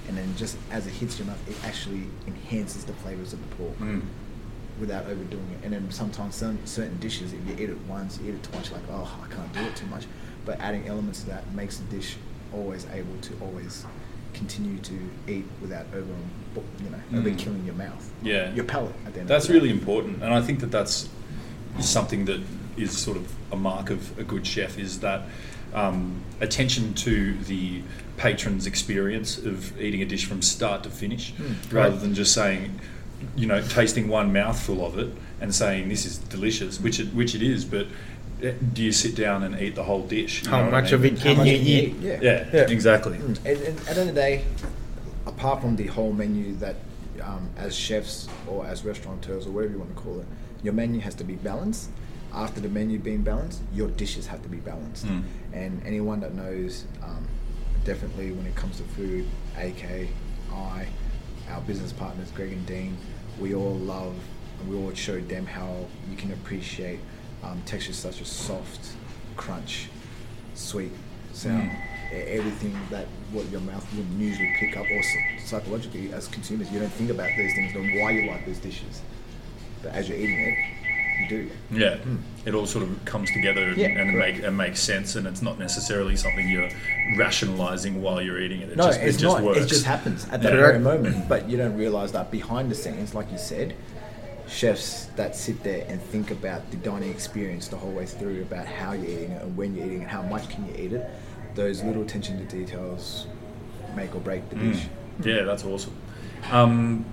and 0.07 0.17
then 0.17 0.35
just 0.35 0.57
as 0.71 0.87
it 0.87 0.91
hits 0.91 1.19
your 1.19 1.27
mouth, 1.27 1.47
it 1.49 1.55
actually 1.63 2.05
enhances 2.27 2.85
the 2.85 2.93
flavors 2.93 3.33
of 3.33 3.39
the 3.49 3.55
pork 3.55 3.77
Mm. 3.79 4.01
without 4.79 5.05
overdoing 5.05 5.47
it. 5.51 5.63
And 5.63 5.73
then 5.73 5.91
sometimes 5.91 6.35
some 6.35 6.57
certain 6.65 6.97
dishes, 6.99 7.33
if 7.33 7.39
you 7.47 7.53
eat 7.63 7.69
it 7.69 7.77
once, 7.87 8.17
you 8.19 8.29
eat 8.31 8.35
it 8.35 8.43
twice, 8.43 8.69
you're 8.71 8.79
like, 8.79 8.89
oh, 8.91 9.19
I 9.23 9.33
can't 9.33 9.53
do 9.53 9.59
it 9.61 9.75
too 9.75 9.85
much. 9.85 10.05
But 10.45 10.59
adding 10.59 10.87
elements 10.87 11.21
to 11.21 11.27
that 11.27 11.53
makes 11.53 11.77
the 11.77 11.85
dish 11.95 12.17
always 12.51 12.87
able 12.91 13.15
to 13.21 13.33
always 13.41 13.85
continue 14.33 14.77
to 14.79 14.93
eat 15.27 15.45
without 15.61 15.85
over, 15.93 16.07
you 16.83 16.89
know, 16.89 17.19
over 17.19 17.29
Mm. 17.29 17.37
killing 17.37 17.65
your 17.65 17.75
mouth, 17.75 18.09
Yeah. 18.23 18.53
your 18.53 18.65
palate. 18.65 18.93
At 19.05 19.13
the 19.13 19.19
end 19.21 19.29
That's 19.29 19.45
of 19.45 19.49
the 19.49 19.53
day. 19.59 19.59
really 19.65 19.71
important, 19.79 20.21
and 20.23 20.33
I 20.33 20.41
think 20.41 20.59
that 20.59 20.71
that's 20.71 21.09
something 21.79 22.25
that 22.25 22.41
is 22.77 22.91
sort 22.91 23.17
of 23.17 23.31
a 23.51 23.55
mark 23.55 23.89
of 23.89 24.17
a 24.17 24.23
good 24.23 24.45
chef 24.45 24.77
is 24.79 24.99
that 24.99 25.23
um, 25.75 26.21
attention 26.39 26.93
to 26.93 27.33
the 27.47 27.81
patron's 28.17 28.67
experience 28.67 29.39
of 29.39 29.79
eating 29.81 30.03
a 30.03 30.05
dish 30.05 30.25
from 30.25 30.39
start 30.43 30.83
to 30.83 30.89
finish, 30.91 31.33
Mm. 31.33 31.55
rather 31.73 31.89
Right. 31.93 31.99
than 32.01 32.13
just 32.13 32.31
saying, 32.31 32.79
you 33.35 33.47
know, 33.47 33.59
tasting 33.61 34.07
one 34.07 34.31
mouthful 34.31 34.85
of 34.85 34.99
it 34.99 35.09
and 35.41 35.53
saying 35.55 35.89
this 35.89 36.05
is 36.05 36.19
delicious, 36.19 36.79
which 36.79 36.99
it 36.99 37.07
which 37.15 37.33
it 37.35 37.41
is, 37.41 37.65
but. 37.65 37.87
Do 38.41 38.83
you 38.83 38.91
sit 38.91 39.15
down 39.15 39.43
and 39.43 39.59
eat 39.59 39.75
the 39.75 39.83
whole 39.83 40.05
dish? 40.05 40.43
You 40.43 40.49
How 40.49 40.57
know 40.59 40.65
what 40.65 40.73
I 40.73 40.81
much 40.81 40.91
of 40.91 41.01
mean? 41.01 41.13
it 41.13 41.19
How 41.19 41.23
can 41.25 41.37
much 41.37 41.47
you 41.47 41.57
can 41.57 41.67
eat? 41.67 41.95
Yeah. 41.99 42.19
Yeah, 42.21 42.49
Yeah. 42.53 42.61
exactly. 42.69 43.17
And, 43.17 43.37
and 43.45 43.47
at 43.47 43.85
the 43.85 43.89
end 43.91 43.99
of 43.99 44.07
the 44.07 44.13
day, 44.13 44.45
apart 45.25 45.61
from 45.61 45.75
the 45.75 45.87
whole 45.87 46.11
menu 46.11 46.55
that 46.55 46.75
um, 47.21 47.49
as 47.57 47.75
chefs 47.75 48.27
or 48.47 48.65
as 48.65 48.83
restaurateurs 48.83 49.45
or 49.47 49.51
whatever 49.51 49.73
you 49.73 49.79
want 49.79 49.95
to 49.95 50.01
call 50.01 50.19
it, 50.19 50.25
your 50.61 50.73
menu 50.73 50.99
has 51.01 51.15
to 51.15 51.23
be 51.23 51.35
balanced. 51.35 51.89
After 52.33 52.59
the 52.59 52.67
menu 52.69 52.97
being 52.99 53.21
balanced, 53.21 53.61
your 53.73 53.89
dishes 53.89 54.25
have 54.27 54.41
to 54.43 54.49
be 54.49 54.57
balanced. 54.57 55.05
Mm. 55.05 55.23
And 55.53 55.81
anyone 55.85 56.19
that 56.21 56.33
knows, 56.33 56.85
um, 57.03 57.25
definitely 57.85 58.31
when 58.31 58.45
it 58.47 58.55
comes 58.55 58.77
to 58.77 58.83
food, 58.83 59.25
AK, 59.57 60.07
I, 60.51 60.87
our 61.51 61.61
business 61.61 61.93
partners, 61.93 62.31
Greg 62.31 62.51
and 62.51 62.65
Dean, 62.65 62.97
we 63.39 63.53
all 63.53 63.75
love 63.75 64.15
and 64.59 64.69
we 64.69 64.75
all 64.75 64.93
showed 64.95 65.29
them 65.29 65.45
how 65.45 65.85
you 66.09 66.17
can 66.17 66.31
appreciate 66.33 66.99
um, 67.43 67.61
textures 67.65 67.97
such 67.97 68.21
as 68.21 68.27
soft, 68.27 68.93
crunch, 69.35 69.89
sweet, 70.55 70.91
sound. 71.33 71.69
Mm. 71.69 71.77
everything 72.27 72.77
that 72.91 73.07
what 73.31 73.49
your 73.49 73.61
mouth 73.61 73.85
wouldn't 73.95 74.19
usually 74.19 74.53
pick 74.59 74.77
up, 74.77 74.85
or 74.85 75.01
psychologically 75.43 76.13
as 76.13 76.27
consumers, 76.27 76.71
you 76.71 76.79
don't 76.79 76.93
think 76.93 77.09
about 77.09 77.29
those 77.37 77.51
things, 77.53 77.73
know 77.73 77.81
why 78.01 78.11
you 78.11 78.29
like 78.29 78.45
those 78.45 78.59
dishes. 78.59 79.01
But 79.81 79.93
as 79.93 80.07
you're 80.07 80.17
eating 80.19 80.39
it, 80.39 80.57
you 81.21 81.27
do. 81.27 81.49
Yeah, 81.71 81.97
it 82.45 82.53
all 82.53 82.65
sort 82.67 82.83
of 82.83 83.03
comes 83.05 83.31
together 83.31 83.63
and, 83.69 83.77
Yeah, 83.77 83.87
and, 83.87 84.11
correct. 84.11 84.37
make, 84.37 84.45
and 84.45 84.55
makes 84.57 84.79
sense, 84.79 85.15
and 85.15 85.25
it's 85.25 85.41
not 85.41 85.57
necessarily 85.57 86.15
something 86.15 86.47
you're 86.47 86.69
rationalizing 87.17 88.01
while 88.01 88.21
you're 88.21 88.39
eating 88.39 88.61
it. 88.61 88.69
It 88.69 88.77
no, 88.77 88.85
just, 88.85 88.99
it's 89.01 89.17
it 89.17 89.21
just 89.21 89.35
not. 89.37 89.43
works. 89.43 89.59
It 89.59 89.67
just 89.67 89.85
happens 89.85 90.25
at 90.25 90.41
that 90.43 90.53
Yeah. 90.53 90.59
very 90.59 90.79
moment. 90.79 91.27
But 91.27 91.49
you 91.49 91.57
don't 91.57 91.75
realize 91.75 92.11
that 92.11 92.29
behind 92.31 92.69
the 92.71 92.75
scenes, 92.75 93.13
like 93.15 93.31
you 93.31 93.37
said, 93.37 93.75
chefs 94.47 95.05
that 95.15 95.35
sit 95.35 95.63
there 95.63 95.85
and 95.87 96.01
think 96.01 96.31
about 96.31 96.69
the 96.71 96.77
dining 96.77 97.09
experience 97.09 97.67
the 97.67 97.77
whole 97.77 97.91
way 97.91 98.05
through, 98.05 98.41
about 98.41 98.65
how 98.65 98.93
you're 98.93 99.09
eating 99.09 99.31
it 99.31 99.41
and 99.41 99.55
when 99.57 99.75
you're 99.75 99.85
eating 99.85 100.01
it, 100.03 100.07
how 100.07 100.21
much 100.23 100.49
can 100.49 100.65
you 100.67 100.73
eat 100.77 100.93
it. 100.93 101.09
Those 101.55 101.83
little 101.83 102.01
attention 102.01 102.37
to 102.39 102.45
details 102.45 103.27
make 103.95 104.15
or 104.15 104.19
break 104.19 104.49
the 104.49 104.55
dish. 104.55 104.85
Yeah, 105.23 105.43
that's 105.43 105.63
awesome. 105.63 105.93
Um, 106.51 107.05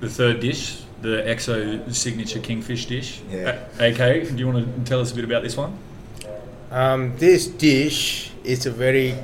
the 0.00 0.08
third 0.08 0.40
dish, 0.40 0.82
the 1.02 1.22
XO 1.26 1.92
signature 1.94 2.40
kingfish 2.40 2.86
dish. 2.86 3.20
Yeah. 3.30 3.64
A- 3.78 3.92
AK, 3.92 4.28
do 4.28 4.36
you 4.36 4.48
want 4.48 4.64
to 4.84 4.90
tell 4.90 5.00
us 5.00 5.12
a 5.12 5.14
bit 5.14 5.24
about 5.24 5.42
this 5.42 5.56
one? 5.56 5.76
Um, 6.70 7.16
this 7.18 7.46
dish 7.46 8.32
is 8.44 8.64
a 8.66 8.70
very 8.70 9.14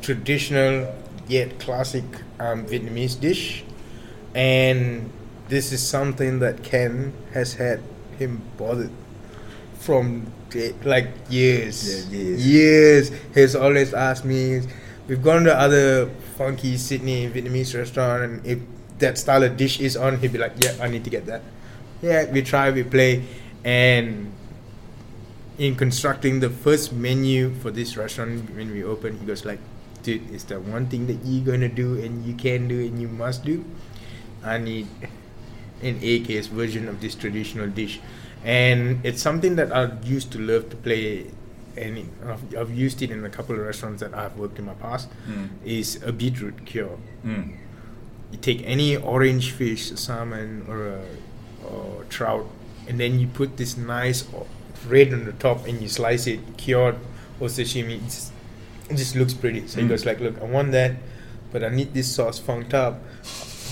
traditional 0.00 0.94
yet 1.28 1.58
classic 1.60 2.04
um, 2.40 2.64
Vietnamese 2.66 3.18
dish, 3.20 3.62
and 4.34 5.10
this 5.48 5.72
is 5.72 5.86
something 5.86 6.38
that 6.40 6.62
Ken 6.62 7.12
has 7.32 7.54
had 7.54 7.80
him 8.18 8.42
bothered 8.56 8.90
from 9.78 10.32
like 10.84 11.10
years. 11.28 12.08
Yeah, 12.08 12.18
years. 12.18 12.46
Years. 12.46 13.10
He's 13.34 13.54
always 13.56 13.92
asked 13.92 14.24
me. 14.24 14.62
We've 15.08 15.22
gone 15.22 15.44
to 15.44 15.54
other 15.54 16.08
funky 16.38 16.76
Sydney 16.76 17.28
Vietnamese 17.28 17.76
restaurant, 17.76 18.22
and 18.22 18.46
if 18.46 18.58
that 18.98 19.18
style 19.18 19.42
of 19.42 19.56
dish 19.56 19.80
is 19.80 19.96
on, 19.96 20.18
he'd 20.18 20.32
be 20.32 20.38
like, 20.38 20.52
"Yeah, 20.62 20.72
I 20.80 20.88
need 20.88 21.04
to 21.04 21.10
get 21.10 21.26
that." 21.26 21.42
Yeah, 22.00 22.30
we 22.30 22.42
try, 22.42 22.70
we 22.70 22.84
play, 22.84 23.24
and 23.64 24.32
in 25.58 25.74
constructing 25.76 26.40
the 26.40 26.50
first 26.50 26.92
menu 26.92 27.54
for 27.60 27.70
this 27.70 27.96
restaurant 27.96 28.54
when 28.56 28.70
we 28.70 28.82
opened, 28.82 29.20
he 29.20 29.26
goes 29.26 29.44
like, 29.44 29.60
"Dude, 30.02 30.30
is 30.30 30.44
there 30.44 30.60
one 30.60 30.86
thing 30.86 31.06
that 31.06 31.20
you're 31.24 31.44
gonna 31.44 31.68
do 31.68 32.00
and 32.00 32.24
you 32.24 32.34
can 32.34 32.68
do 32.68 32.80
and 32.80 33.00
you 33.00 33.08
must 33.08 33.44
do? 33.44 33.64
I 34.42 34.58
need 34.58 34.86
an 35.84 35.98
AK's 36.02 36.46
version 36.48 36.88
of 36.88 37.00
this 37.00 37.14
traditional 37.14 37.68
dish." 37.68 38.00
And 38.44 39.00
it's 39.04 39.22
something 39.22 39.56
that 39.56 39.72
I 39.72 39.90
used 40.04 40.30
to 40.32 40.38
love 40.38 40.68
to 40.70 40.76
play, 40.76 41.26
and 41.76 42.10
I've, 42.26 42.56
I've 42.56 42.74
used 42.74 43.00
it 43.02 43.10
in 43.10 43.24
a 43.24 43.30
couple 43.30 43.54
of 43.56 43.62
restaurants 43.64 44.00
that 44.02 44.12
I've 44.14 44.36
worked 44.36 44.58
in 44.58 44.66
my 44.66 44.74
past. 44.74 45.08
Mm. 45.28 45.48
Is 45.64 46.02
a 46.02 46.12
beetroot 46.12 46.64
cure. 46.66 46.98
Mm. 47.24 47.52
You 48.32 48.38
take 48.38 48.62
any 48.66 48.96
orange 48.96 49.52
fish, 49.52 49.92
salmon 49.94 50.66
or 50.68 50.88
a 50.88 51.00
or 51.66 52.04
trout, 52.10 52.46
and 52.86 53.00
then 53.00 53.18
you 53.18 53.26
put 53.26 53.56
this 53.56 53.76
nice 53.78 54.24
red 54.86 55.14
on 55.14 55.24
the 55.24 55.32
top, 55.32 55.66
and 55.66 55.80
you 55.80 55.88
slice 55.88 56.26
it 56.26 56.40
cured 56.58 56.96
or 57.40 57.48
sashimi. 57.48 58.04
It's, 58.04 58.30
it 58.90 58.96
just 58.96 59.16
looks 59.16 59.32
pretty. 59.32 59.66
So 59.66 59.80
he 59.80 59.86
Mm. 59.86 59.88
goes 59.88 60.04
like, 60.04 60.20
"Look, 60.20 60.36
I 60.42 60.44
want 60.44 60.72
that, 60.72 60.92
but 61.50 61.64
I 61.64 61.70
need 61.70 61.94
this 61.94 62.08
sauce 62.08 62.38
funked 62.38 62.74
up." 62.74 63.00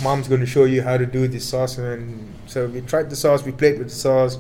Mom's 0.03 0.29
going 0.29 0.41
to 0.41 0.47
show 0.47 0.65
you 0.65 0.83
how 0.83 0.97
to 0.97 1.07
do 1.07 1.29
this 1.29 1.45
sauce, 1.45 1.79
and 1.79 2.33
so 2.47 2.67
we 2.67 2.81
tried 2.81 3.11
the 3.11 3.17
sauce. 3.17 3.45
We 3.45 3.53
played 3.53 3.79
with 3.79 3.89
the 3.89 3.95
sauce, 3.95 4.39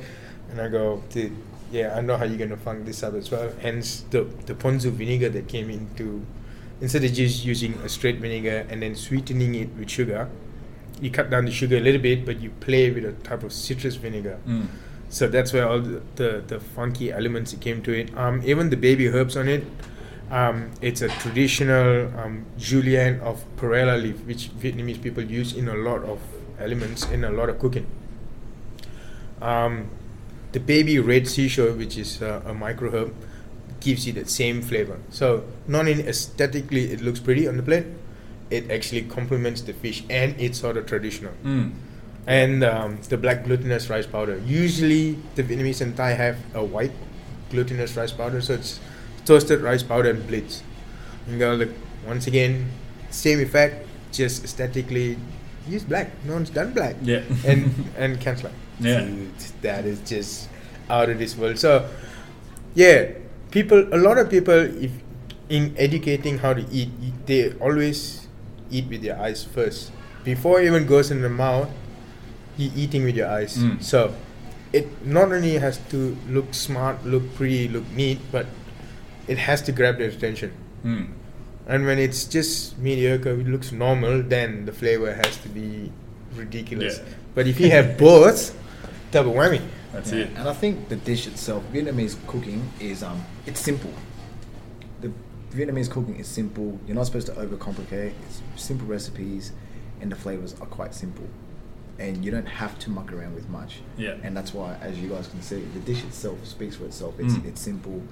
and 0.51 0.61
I 0.61 0.69
go, 0.69 1.03
"Dude, 1.11 1.37
yeah, 1.71 1.95
I 1.97 2.01
know 2.01 2.17
how 2.17 2.25
you're 2.25 2.39
going 2.39 2.51
to 2.51 2.57
funk 2.57 2.85
this 2.87 3.03
up 3.03 3.15
as 3.15 3.31
well." 3.31 3.53
Hence 3.61 4.05
the 4.11 4.25
the 4.47 4.55
ponzu 4.55 4.91
vinegar 4.91 5.29
that 5.31 5.49
came 5.49 5.71
into 5.71 6.25
instead 6.83 7.05
of 7.05 7.13
just 7.13 7.45
using 7.45 7.75
a 7.85 7.89
straight 7.89 8.19
vinegar 8.19 8.67
and 8.69 8.83
then 8.83 8.95
sweetening 8.95 9.55
it 9.55 9.69
with 9.79 9.89
sugar, 9.89 10.29
you 11.01 11.11
cut 11.11 11.31
down 11.31 11.45
the 11.45 11.51
sugar 11.51 11.77
a 11.77 11.81
little 11.81 12.01
bit, 12.01 12.27
but 12.27 12.41
you 12.41 12.51
play 12.61 12.91
with 12.91 13.05
a 13.05 13.13
type 13.13 13.45
of 13.45 13.53
citrus 13.53 13.95
vinegar. 13.95 14.39
Mm. 14.47 14.67
So 15.09 15.29
that's 15.29 15.53
where 15.53 15.69
all 15.69 15.81
the, 15.81 16.03
the, 16.17 16.43
the 16.47 16.59
funky 16.59 17.13
elements 17.13 17.55
came 17.61 17.83
to 17.83 17.93
it. 17.93 18.17
Um, 18.17 18.43
even 18.45 18.71
the 18.71 18.77
baby 18.77 19.09
herbs 19.09 19.37
on 19.37 19.47
it, 19.49 19.63
um, 20.31 20.71
it's 20.81 21.03
a 21.03 21.09
traditional 21.09 22.07
um, 22.19 22.47
julienne 22.59 23.21
of 23.21 23.45
perilla 23.57 23.97
leaf, 23.97 24.25
which 24.25 24.51
Vietnamese 24.59 25.03
people 25.03 25.23
use 25.23 25.55
in 25.55 25.69
a 25.69 25.75
lot 25.75 26.03
of 26.05 26.21
elements 26.59 27.05
in 27.11 27.25
a 27.25 27.31
lot 27.31 27.49
of 27.49 27.59
cooking. 27.59 27.87
Um, 29.41 29.91
the 30.53 30.61
baby 30.61 30.99
red 30.99 31.25
shiso, 31.25 31.77
which 31.77 31.97
is 31.97 32.23
uh, 32.23 32.43
a 32.47 32.55
micro 32.55 32.91
herb, 32.91 33.15
gives 33.81 34.07
you 34.07 34.13
that 34.15 34.31
same 34.31 34.63
flavor. 34.63 34.99
So 35.11 35.45
not 35.67 35.81
only 35.81 36.07
aesthetically 36.07 36.93
it 36.93 37.01
looks 37.01 37.21
pretty 37.21 37.49
on 37.49 37.57
the 37.57 37.63
plate, 37.63 37.87
it 38.51 38.71
actually 38.71 39.03
complements 39.03 39.63
the 39.63 39.73
fish 39.73 40.05
and 40.09 40.39
it's 40.39 40.61
sort 40.61 40.77
of 40.77 40.87
traditional. 40.87 41.33
Mm. 41.43 41.73
And 42.27 42.63
um, 42.63 42.99
the 43.09 43.17
black 43.17 43.45
glutinous 43.45 43.91
rice 43.91 44.07
powder. 44.07 44.41
Usually 44.47 45.19
the 45.35 45.43
Vietnamese 45.43 45.81
and 45.81 45.97
Thai 45.97 46.11
have 46.11 46.39
a 46.55 46.63
white 46.63 46.93
glutinous 47.51 47.97
rice 47.97 48.13
powder, 48.13 48.41
so 48.41 48.55
it's 48.55 48.79
toasted 49.25 49.61
rice 49.61 49.83
powder 49.83 50.11
and 50.11 50.27
blitz. 50.27 50.63
And 51.27 51.39
go 51.39 51.55
look 51.55 51.71
once 52.07 52.27
again, 52.27 52.71
same 53.11 53.41
effect, 53.41 53.87
just 54.13 54.45
aesthetically 54.45 55.19
use 55.69 55.85
black. 55.85 56.11
No 56.25 56.35
one's 56.35 56.51
done 56.51 56.73
black. 56.73 56.97
Yeah. 57.03 57.23
and 57.47 57.73
and 57.97 58.19
like, 58.25 58.53
Yeah. 58.81 59.03
"Dude, 59.03 59.39
that 59.63 59.85
is 59.85 60.01
just 60.01 60.49
out 60.91 61.09
of 61.09 61.19
this 61.19 61.37
world. 61.37 61.59
So 61.59 61.89
yeah, 62.75 63.13
people 63.51 63.87
a 63.95 63.99
lot 63.99 64.19
of 64.19 64.31
people 64.31 64.59
if 64.83 64.91
in 65.49 65.75
educating 65.77 66.39
how 66.39 66.55
to 66.55 66.65
eat, 66.73 66.89
they 67.27 67.53
always 67.61 68.27
eat 68.71 68.89
with 68.89 69.03
their 69.03 69.19
eyes 69.21 69.45
first. 69.45 69.93
Before 70.25 70.61
it 70.61 70.67
even 70.67 70.87
goes 70.87 71.11
in 71.11 71.21
the 71.21 71.29
mouth, 71.29 71.69
you 72.57 72.71
eating 72.75 73.05
with 73.05 73.17
your 73.17 73.29
eyes. 73.29 73.59
Mm. 73.59 73.83
So 73.83 74.15
it 74.73 74.89
not 75.05 75.33
only 75.33 75.59
has 75.59 75.79
to 75.91 76.17
look 76.29 76.55
smart, 76.55 77.05
look 77.05 77.35
pretty, 77.35 77.69
look 77.69 77.85
neat, 77.93 78.19
but 78.31 78.47
it 79.33 79.39
has 79.49 79.59
to 79.63 79.73
grab 79.73 79.95
their 79.99 80.09
attention. 80.09 80.51
Mm. 80.85 81.07
And 81.73 81.87
when 81.87 81.99
it's 82.07 82.25
just 82.37 82.77
mediocre, 82.79 83.31
it 83.43 83.47
looks 83.55 83.73
normal, 83.73 84.23
then 84.35 84.65
the 84.69 84.73
flavor 84.73 85.13
has 85.23 85.35
to 85.45 85.49
be 85.49 85.91
ridiculous. 86.35 86.95
Yeah. 86.99 87.15
But 87.37 87.47
if 87.47 87.61
you 87.61 87.71
have 87.71 87.97
both, 88.09 88.39
double 89.11 89.33
whammy. 89.41 89.61
That's 89.93 90.11
Yeah, 90.13 90.25
it. 90.25 90.31
And 90.37 90.49
I 90.49 90.55
think 90.63 90.89
the 90.89 90.97
dish 90.97 91.27
itself, 91.27 91.63
Vietnamese 91.73 92.17
cooking 92.27 92.61
is 92.81 93.03
um, 93.03 93.19
it's 93.47 93.61
simple. 93.61 93.93
The 95.03 95.11
Vietnamese 95.53 95.91
cooking 95.91 96.17
is 96.19 96.27
simple. 96.29 96.79
You're 96.87 96.97
not 96.97 97.07
supposed 97.07 97.27
to 97.29 97.35
overcomplicate. 97.35 98.13
It's 98.27 98.43
simple 98.57 98.87
recipes, 98.87 99.53
and 100.01 100.11
the 100.11 100.17
flavors 100.17 100.55
are 100.61 100.67
quite 100.67 100.95
simple, 100.95 101.29
and 101.99 102.25
you 102.25 102.31
don't 102.31 102.47
have 102.63 102.79
to 102.81 102.91
muck 102.91 103.13
around 103.13 103.35
with 103.35 103.49
much. 103.51 103.81
Yeah. 103.99 104.17
And 104.25 104.37
that's 104.37 104.53
why, 104.55 104.77
as 104.81 104.99
you 104.99 105.09
guys 105.11 105.27
can 105.29 105.43
see, 105.43 105.61
the 105.75 105.81
dish 105.81 106.03
itself 106.05 106.39
speaks 106.47 106.77
for 106.77 106.87
itself. 106.87 107.15
It's 107.21 107.35
Mm. 107.35 107.47
it's 107.49 107.61
simple, 107.61 108.03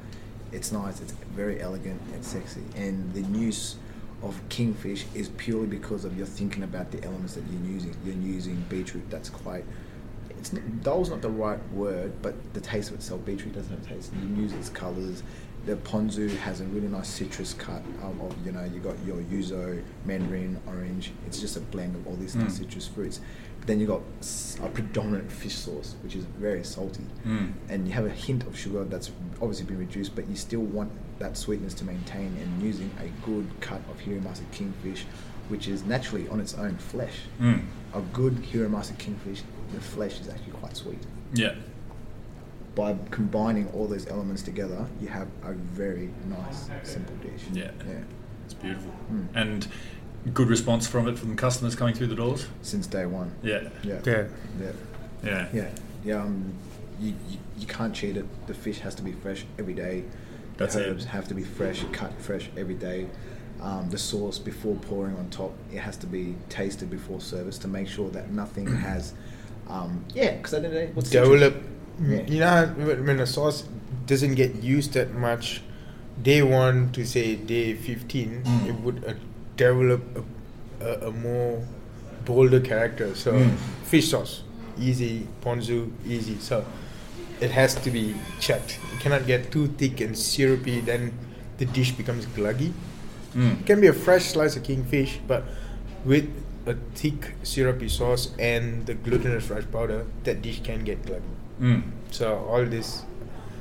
it's 0.53 0.73
nice, 0.73 1.01
it's 1.01 1.13
very 1.35 1.61
elegant, 1.61 2.01
it's 2.15 2.29
sexy, 2.29 2.63
and 2.77 3.13
the 3.15 3.23
use 3.39 3.77
of 4.23 4.39
kingfish 4.49 5.05
is 5.15 5.29
purely 5.31 5.67
because 5.67 6.05
of 6.05 6.17
you're 6.17 6.27
thinking 6.27 6.63
about 6.63 6.91
the 6.91 7.03
elements 7.05 7.35
that 7.35 7.45
you're 7.51 7.73
using. 7.73 7.97
You're 8.05 8.15
using 8.15 8.63
beetroot. 8.69 9.09
That's 9.11 9.31
quite 9.31 9.65
it's 10.31 10.53
not, 10.53 10.83
dull's 10.83 11.11
not 11.11 11.21
the 11.23 11.29
right 11.31 11.61
word, 11.73 12.13
but 12.23 12.35
the 12.55 12.61
taste 12.61 12.89
of 12.91 12.97
itself, 12.97 13.25
beetroot 13.27 13.55
doesn't 13.55 13.71
have 13.77 13.87
taste. 13.87 14.11
You 14.23 14.43
use 14.43 14.53
its 14.55 14.69
colours. 14.71 15.23
The 15.67 15.77
ponzu 15.77 16.35
has 16.39 16.63
a 16.63 16.65
really 16.65 16.89
nice 16.89 17.09
citrus 17.09 17.53
cut 17.53 17.83
um, 18.03 18.19
of, 18.23 18.35
you 18.47 18.53
know, 18.53 18.65
you 18.65 18.81
got 18.81 18.97
your 19.05 19.19
yuzu, 19.19 19.83
mandarin, 20.07 20.59
orange. 20.67 21.13
It's 21.27 21.39
just 21.41 21.57
a 21.59 21.61
blend 21.61 21.95
of 21.95 22.07
all 22.07 22.17
these 22.17 22.35
nice 22.35 22.55
Mm. 22.55 22.59
citrus 22.59 22.89
fruits. 22.89 23.21
Then 23.67 23.79
you 23.79 23.87
got 23.87 24.01
a 24.63 24.69
predominant 24.69 25.31
fish 25.31 25.55
sauce, 25.55 25.95
which 26.03 26.17
is 26.17 26.25
very 26.25 26.65
salty. 26.65 27.05
Mm. 27.27 27.53
And 27.69 27.87
you 27.87 27.93
have 27.95 28.07
a 28.07 28.11
hint 28.11 28.45
of 28.47 28.59
sugar 28.59 28.85
that's 28.85 29.11
obviously 29.41 29.67
been 29.67 29.79
reduced, 29.79 30.15
but 30.15 30.27
you 30.29 30.37
still 30.37 30.61
want 30.63 30.91
that 31.19 31.37
sweetness 31.37 31.75
to 31.75 31.85
maintain 31.85 32.35
and 32.41 32.63
using 32.63 32.91
a 32.99 33.09
good 33.27 33.47
cut 33.61 33.81
of 33.91 33.99
Hiramasa 34.01 34.51
kingfish, 34.51 35.05
which 35.49 35.69
is 35.69 35.85
naturally 35.85 36.27
on 36.29 36.41
its 36.41 36.55
own 36.55 36.77
flesh 36.79 37.21
Mm. 37.41 37.63
a 37.95 38.01
good 38.13 38.37
Hiramasa 38.37 38.97
kingfish, 38.99 39.43
the 39.75 39.81
flesh 39.81 40.21
is 40.21 40.29
actually 40.29 40.53
quite 40.53 40.77
sweet. 40.77 41.03
Yeah. 41.35 41.55
By 42.75 42.97
combining 43.11 43.69
all 43.73 43.87
those 43.87 44.07
elements 44.07 44.43
together, 44.43 44.87
you 45.01 45.09
have 45.09 45.29
a 45.43 45.53
very 45.53 46.11
nice, 46.29 46.71
simple 46.83 47.17
dish. 47.17 47.43
Yeah. 47.53 47.73
Yeah. 47.87 48.01
It's 48.47 48.55
beautiful. 48.55 48.93
Mm. 49.13 49.27
And 49.35 49.69
good 50.35 50.49
response 50.49 50.87
from 50.87 51.09
it 51.09 51.19
from 51.19 51.35
customers 51.37 51.75
coming 51.75 51.95
through 51.95 52.09
the 52.09 52.15
doors. 52.15 52.47
since 52.63 52.87
day 52.87 53.07
one. 53.07 53.33
Yeah, 53.43 53.69
Yeah. 53.83 54.01
Yeah. 54.05 54.25
Yeah. 54.61 54.73
yeah, 55.25 55.49
Yeah. 55.53 55.69
Yeah. 56.05 56.15
Um, 56.23 56.53
you, 57.01 57.15
you, 57.29 57.39
you 57.59 57.67
can't 57.67 57.95
cheat 57.95 58.17
it. 58.17 58.27
The 58.47 58.55
fish 58.55 58.79
has 58.81 58.95
to 58.97 59.03
be 59.03 59.13
fresh 59.13 59.45
every 59.59 59.75
day. 59.75 60.05
That's 60.59 60.75
the 60.75 60.87
it. 60.87 60.91
herbs 60.91 61.05
have 61.07 61.27
to 61.29 61.35
be 61.35 61.43
fresh, 61.43 61.85
cut 61.93 62.13
fresh 62.21 62.51
every 62.57 62.75
day. 62.75 63.07
Um, 63.63 63.89
the 63.91 63.99
sauce 63.99 64.39
before 64.39 64.77
pouring 64.77 65.17
on 65.17 65.29
top, 65.31 65.53
it 65.73 65.79
has 65.79 65.97
to 65.99 66.07
be 66.07 66.35
tasted 66.49 66.91
before 66.91 67.21
service 67.21 67.59
to 67.59 67.69
make 67.69 67.89
sure 67.89 68.11
that 68.11 68.31
nothing 68.31 68.67
has. 68.89 69.15
Um, 69.69 70.05
yeah, 70.15 70.37
because 70.37 70.55
at 70.55 70.63
the 70.63 70.69
end 70.69 70.77
of 70.77 70.81
the 70.81 70.87
day, 70.87 70.93
what's 70.95 71.11
the 71.11 71.21
develop. 71.21 71.55
trick? 71.55 72.29
Yeah. 72.29 72.35
You 72.35 72.41
know, 72.41 72.87
when 72.87 73.07
when 73.07 73.21
a 73.21 73.27
sauce 73.27 73.65
doesn't 74.07 74.35
get 74.35 74.57
used 74.63 74.93
that 74.95 75.13
much, 75.15 75.63
day 76.23 76.43
one 76.43 76.91
to 76.93 77.05
say 77.07 77.37
day 77.37 77.75
fifteen, 77.75 78.43
Mm. 78.45 78.67
it 78.69 78.75
would 78.81 79.05
uh, 79.05 79.15
develop 79.65 80.03
a, 80.81 80.85
a, 80.91 81.09
a 81.09 81.13
more 81.13 81.63
bolder 82.25 82.61
character. 82.61 83.15
So, 83.15 83.33
Mm. 83.33 83.57
fish 83.93 84.09
sauce, 84.11 84.43
easy. 84.89 85.27
Ponzu, 85.47 85.79
easy. 86.07 86.37
So, 86.51 86.65
it 87.41 87.51
has 87.61 87.75
to 87.87 87.91
be 87.91 88.05
checked. 88.47 88.79
It 88.95 89.01
cannot 89.01 89.27
get 89.33 89.51
too 89.57 89.67
thick 89.83 90.01
and 90.07 90.17
syrupy. 90.17 90.81
Then 90.91 91.13
the 91.59 91.67
dish 91.79 91.93
becomes 92.03 92.27
gluggy. 92.39 92.73
Mm. 93.35 93.61
It 93.61 93.67
can 93.67 93.81
be 93.81 93.89
a 93.89 93.97
fresh 94.07 94.25
slice 94.35 94.57
of 94.57 94.63
kingfish, 94.69 95.19
but 95.33 95.45
with 96.05 96.29
a 96.67 96.75
thick 96.95 97.35
syrupy 97.43 97.89
sauce 97.89 98.25
and 98.39 98.85
the 98.87 98.95
glutinous 98.95 99.49
rice 99.51 99.65
powder, 99.77 100.01
that 100.25 100.43
dish 100.43 100.61
can 100.69 100.85
get 100.85 101.03
gluggy. 101.09 101.35
Mm. 101.61 101.83
So 102.11 102.27
all 102.51 102.65
this 102.77 103.03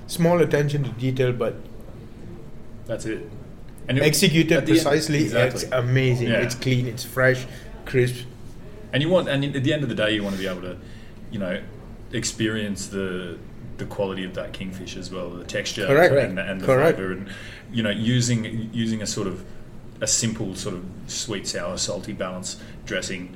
small 0.08 0.42
attention 0.48 0.84
to 0.84 0.92
detail, 1.08 1.34
but 1.46 1.56
That's 2.90 3.06
it. 3.06 3.22
And 3.90 4.00
executed 4.00 4.50
the 4.50 4.58
end- 4.58 4.68
precisely, 4.68 5.24
exactly. 5.24 5.64
it's 5.64 5.72
amazing. 5.72 6.28
Yeah. 6.30 6.42
It's 6.42 6.56
clean, 6.56 6.88
it's 6.88 7.04
fresh, 7.04 7.46
crisp. 7.86 8.26
And 8.94 9.02
you 9.04 9.10
want, 9.10 9.28
and 9.30 9.44
at 9.56 9.64
the 9.64 9.74
end 9.74 9.84
of 9.84 9.90
the 9.90 9.96
day, 9.96 10.14
you 10.14 10.24
want 10.24 10.36
to 10.36 10.42
be 10.42 10.48
able 10.48 10.62
to, 10.62 10.78
you 11.32 11.40
know, 11.40 11.62
experience 12.12 12.88
the 12.88 13.38
the 13.78 13.86
quality 13.86 14.26
of 14.26 14.34
that 14.36 14.52
kingfish 14.52 14.98
as 14.98 15.10
well, 15.10 15.30
the 15.30 15.46
texture 15.46 15.88
Correct. 15.88 16.14
and, 16.14 16.38
and 16.38 16.60
the 16.60 16.66
Correct. 16.66 16.98
flavour, 16.98 17.14
and 17.14 17.30
you 17.72 17.82
know, 17.82 17.90
using 17.92 18.70
using 18.74 19.02
a 19.02 19.08
sort 19.08 19.28
of 19.28 19.44
a 20.02 20.08
simple 20.08 20.56
sort 20.56 20.76
of 20.76 20.86
sweet, 21.08 21.48
sour, 21.48 21.78
salty 21.78 22.14
balance 22.14 22.62
dressing. 22.86 23.36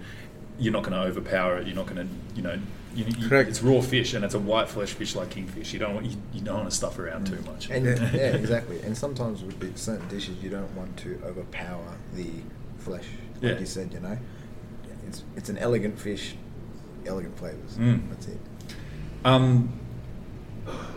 You're 0.59 0.73
not 0.73 0.83
going 0.83 0.93
to 0.93 0.99
overpower 1.07 1.57
it. 1.57 1.67
You're 1.67 1.75
not 1.75 1.87
going 1.87 2.07
to, 2.07 2.13
you 2.35 2.41
know, 2.43 2.59
you, 2.95 3.05
you, 3.05 3.27
Correct. 3.27 3.49
it's 3.49 3.63
raw 3.63 3.81
fish 3.81 4.13
and 4.13 4.23
it's 4.23 4.35
a 4.35 4.39
white 4.39 4.69
flesh 4.69 4.91
fish 4.93 5.15
like 5.15 5.31
kingfish. 5.31 5.73
You 5.73 5.79
don't 5.79 5.95
want 5.95 6.05
you, 6.05 6.15
you 6.31 6.41
don't 6.41 6.57
want 6.57 6.69
to 6.69 6.75
stuff 6.75 6.99
around 6.99 7.25
too 7.25 7.41
much. 7.41 7.69
And 7.71 7.85
yeah, 8.13 8.35
exactly. 8.35 8.81
And 8.81 8.95
sometimes 8.95 9.41
with 9.41 9.77
certain 9.77 10.07
dishes, 10.09 10.41
you 10.43 10.49
don't 10.51 10.73
want 10.75 10.95
to 10.97 11.19
overpower 11.25 11.95
the 12.13 12.29
flesh. 12.77 13.05
Like 13.41 13.53
Yeah. 13.53 13.59
you 13.59 13.65
said, 13.65 13.91
you 13.93 13.99
know, 13.99 14.17
it's 15.07 15.23
it's 15.35 15.49
an 15.49 15.57
elegant 15.57 15.99
fish, 15.99 16.35
elegant 17.05 17.35
flavors. 17.37 17.77
Mm. 17.77 18.09
That's 18.09 18.27
it. 18.27 18.39
Um, 19.25 19.73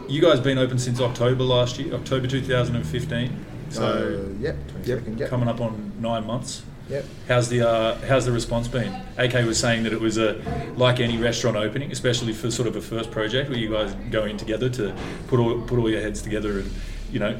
you 0.08 0.20
guys 0.20 0.38
been 0.40 0.58
open 0.58 0.78
since 0.78 1.00
October 1.00 1.44
last 1.44 1.78
year, 1.78 1.94
October 1.94 2.26
2015. 2.26 3.44
So 3.70 3.82
uh, 3.82 4.42
yep, 4.42 4.56
second. 4.84 5.18
Yep. 5.18 5.28
coming 5.30 5.48
up 5.48 5.60
on 5.60 5.92
nine 5.98 6.26
months. 6.26 6.62
Yep. 6.88 7.04
How's 7.26 7.48
the 7.48 7.68
uh, 7.68 7.96
how's 8.06 8.26
the 8.26 8.32
response 8.32 8.68
been? 8.68 8.94
AK 9.18 9.32
was 9.44 9.58
saying 9.58 9.82
that 9.84 9.92
it 9.92 10.00
was 10.00 10.18
a 10.18 10.40
like 10.76 11.00
any 11.00 11.18
restaurant 11.18 11.56
opening, 11.56 11.90
especially 11.90 12.32
for 12.32 12.50
sort 12.50 12.68
of 12.68 12.76
a 12.76 12.80
first 12.80 13.10
project 13.10 13.50
where 13.50 13.58
you 13.58 13.70
guys 13.70 13.92
go 14.10 14.24
in 14.24 14.36
together 14.36 14.68
to 14.70 14.94
put 15.26 15.40
all 15.40 15.60
put 15.62 15.78
all 15.78 15.90
your 15.90 16.00
heads 16.00 16.22
together 16.22 16.60
and 16.60 16.70
you 17.10 17.18
know 17.18 17.38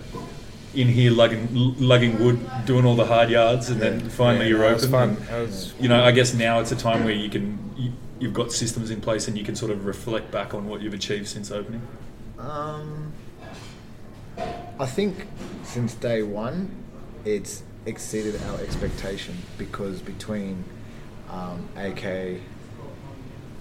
in 0.75 0.89
here 0.89 1.11
lugging 1.13 1.49
lugging 1.79 2.19
wood, 2.23 2.39
doing 2.67 2.85
all 2.85 2.97
the 2.97 3.07
hard 3.07 3.31
yards, 3.31 3.71
and 3.71 3.81
then 3.81 4.01
finally 4.11 4.47
Yeah, 4.47 4.57
you're 4.57 4.65
open. 4.65 4.91
fun. 4.91 5.17
And, 5.31 5.73
you 5.81 5.89
know, 5.89 6.03
I 6.03 6.11
guess 6.11 6.35
now 6.35 6.59
it's 6.61 6.73
a 6.73 6.77
time 6.77 7.05
where 7.05 7.15
you 7.15 7.31
can 7.31 7.59
you, 7.77 7.93
you've 8.19 8.35
got 8.35 8.51
systems 8.53 8.91
in 8.91 9.01
place 9.01 9.29
and 9.29 9.39
you 9.39 9.45
can 9.45 9.55
sort 9.55 9.71
of 9.71 9.87
reflect 9.87 10.31
back 10.33 10.55
on 10.55 10.67
what 10.69 10.81
you've 10.83 10.93
achieved 10.95 11.29
since 11.29 11.51
opening. 11.53 11.83
Um, 12.39 13.13
I 14.79 14.87
think 14.87 15.27
since 15.63 15.95
day 15.95 16.23
one, 16.23 16.71
it's 17.25 17.63
exceeded 17.97 18.41
our 18.51 18.61
expectation 18.61 19.37
because 19.57 20.01
between 20.03 20.65
um, 21.31 21.69
AK, 21.77 22.41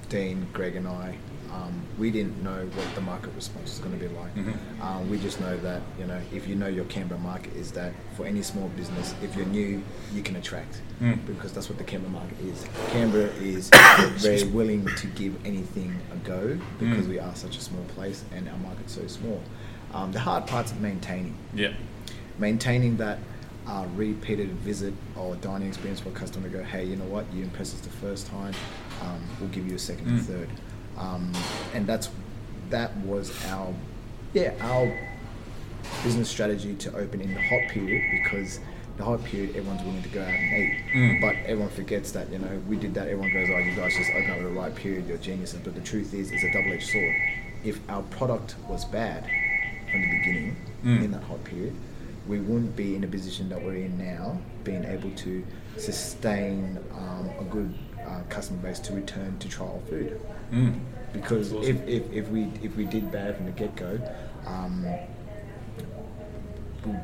Dean, 0.10 0.48
Greg, 0.54 0.76
and 0.76 0.88
I, 0.88 1.16
um, 1.52 1.82
we 1.98 2.12
didn't 2.12 2.44
know 2.44 2.66
what 2.74 2.96
the 2.96 3.02
market 3.02 3.32
response 3.36 3.74
is 3.74 3.80
going 3.80 3.98
to 3.98 4.08
be 4.10 4.14
like. 4.14 4.36
Mhm. 4.36 4.82
Um, 4.82 5.10
we 5.10 5.18
just 5.18 5.40
know 5.40 5.56
that 5.58 5.82
you 5.98 6.06
know 6.06 6.20
if 6.34 6.48
you 6.48 6.56
know 6.56 6.68
your 6.68 6.84
Canberra 6.86 7.20
market 7.22 7.56
is 7.56 7.72
that 7.72 7.94
for 8.18 8.26
any 8.26 8.42
small 8.42 8.68
business, 8.70 9.16
if 9.24 9.36
you're 9.38 9.46
new, 9.46 9.82
you 10.14 10.22
can 10.22 10.36
attract 10.36 10.82
Mm. 11.02 11.26
because 11.26 11.54
that's 11.54 11.70
what 11.70 11.78
the 11.78 11.84
Canberra 11.84 12.12
market 12.12 12.38
is. 12.42 12.66
Canberra 12.92 13.30
is 13.42 13.70
very 14.18 14.44
willing 14.44 14.86
to 14.98 15.08
give 15.08 15.34
anything 15.46 15.96
a 16.12 16.16
go 16.28 16.58
because 16.80 17.06
Mm. 17.06 17.10
we 17.10 17.20
are 17.20 17.36
such 17.36 17.58
a 17.58 17.62
small 17.62 17.84
place 17.96 18.24
and 18.36 18.50
our 18.50 18.58
market's 18.58 18.94
so 18.94 19.06
small. 19.08 19.42
Um, 19.94 20.12
the 20.12 20.20
hard 20.20 20.48
part's 20.48 20.74
maintaining, 20.82 21.36
Yeah. 21.54 21.72
maintaining 22.38 22.98
that 22.98 23.20
uh, 23.68 23.86
repeated 23.96 24.50
visit 24.52 24.94
or 25.16 25.36
dining 25.38 25.68
experience 25.68 26.00
for 26.00 26.10
a 26.10 26.12
customer 26.14 26.48
to 26.50 26.58
go, 26.58 26.64
hey, 26.64 26.84
you 26.86 26.96
know 26.96 27.06
what, 27.06 27.26
you 27.34 27.44
impressed 27.44 27.74
us 27.76 27.82
the 27.82 27.90
first 27.90 28.28
time, 28.28 28.54
um, 29.02 29.20
we'll 29.40 29.50
give 29.50 29.68
you 29.68 29.76
a 29.76 29.80
second 29.80 30.08
and 30.08 30.20
Mm. 30.20 30.26
third. 30.26 30.50
Um, 30.98 31.32
and 31.74 31.86
that's 31.88 32.10
that 32.70 32.96
was 32.98 33.32
our 33.48 33.74
yeah 34.34 34.54
our 34.62 34.92
business 36.04 36.30
strategy 36.30 36.74
to 36.76 36.96
open 36.96 37.22
in 37.22 37.34
the 37.34 37.42
hot 37.42 37.70
period 37.70 38.02
because 38.24 38.60
the 38.98 39.04
hot 39.04 39.24
period 39.24 39.50
everyone's 39.56 39.84
willing 39.84 40.02
to 40.02 40.10
go 40.10 40.22
out 40.22 40.28
and 40.30 40.54
eat 40.64 40.74
Mm. 40.94 41.22
but 41.22 41.36
everyone 41.46 41.70
forgets 41.70 42.12
that 42.14 42.32
you 42.32 42.40
know 42.40 42.60
we 42.68 42.78
did 42.78 42.94
that 42.96 43.08
everyone 43.08 43.32
goes 43.34 43.50
oh 43.52 43.58
you 43.60 43.76
guys 43.76 43.94
just 43.96 44.10
open 44.12 44.32
up 44.32 44.38
at 44.38 44.44
the 44.44 44.50
right 44.50 44.74
period 44.74 45.08
you're 45.08 45.18
geniuses 45.18 45.60
but 45.64 45.76
the 45.76 45.82
truth 45.82 46.14
is 46.14 46.32
it's 46.32 46.44
a 46.44 46.52
double-edged 46.54 46.88
sword 46.90 47.16
if 47.64 47.80
our 47.90 48.02
product 48.04 48.56
was 48.70 48.86
bad 48.86 49.24
from 49.92 50.02
the 50.02 50.10
beginning 50.18 50.56
Mm. 50.84 51.04
in 51.06 51.12
that 51.12 51.24
hot 51.24 51.44
period 51.44 51.74
we 52.28 52.40
wouldn't 52.40 52.76
be 52.76 52.96
in 52.96 53.04
a 53.04 53.08
position 53.08 53.50
that 53.50 53.62
we're 53.64 53.76
in 53.76 53.98
now 53.98 54.40
being 54.64 54.84
able 54.86 55.12
to 55.12 55.46
sustain 55.78 56.80
um, 56.94 57.30
a 57.40 57.44
good 57.44 57.74
uh, 58.08 58.22
customer 58.30 58.60
base 58.60 58.80
to 58.80 58.94
return 58.94 59.38
to 59.40 59.48
trial 59.50 59.82
food 59.90 60.20
Mm. 60.52 60.80
because 61.12 61.52
awesome. 61.54 61.70
if, 61.70 61.88
if, 61.88 62.14
if 62.14 62.30
we 62.30 62.44
if 62.62 62.76
we 62.78 62.86
did 62.86 63.12
bad 63.12 63.36
from 63.36 63.46
the 63.48 63.52
get 63.52 63.76
go, 63.76 64.00
um, 64.46 64.86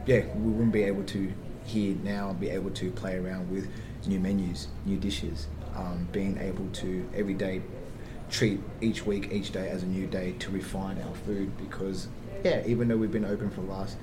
yeah, 0.06 0.24
we 0.36 0.52
wouldn't 0.52 0.72
be 0.72 0.84
able 0.84 1.04
to 1.06 1.34
here 1.66 1.96
now 2.04 2.34
be 2.34 2.50
able 2.50 2.70
to 2.72 2.92
play 2.92 3.18
around 3.18 3.50
with 3.52 3.68
new 4.06 4.20
menus, 4.20 4.68
new 4.86 4.98
dishes, 4.98 5.48
um, 5.76 6.08
being 6.12 6.38
able 6.38 6.68
to 6.74 7.08
every 7.16 7.34
day 7.34 7.62
treat 8.30 8.60
each 8.80 9.06
week, 9.06 9.30
each 9.32 9.52
day 9.52 9.70
as 9.70 9.84
a 9.84 9.88
new 9.88 10.06
day 10.08 10.34
to 10.40 10.52
refine 10.52 11.02
our 11.02 11.16
food 11.26 11.56
because 11.58 12.08
yeah, 12.44 12.62
even 12.66 12.88
though 12.88 12.98
we've 12.98 13.12
been 13.12 13.26
open 13.26 13.50
for 13.50 13.62
the 13.62 13.72
last 13.72 13.98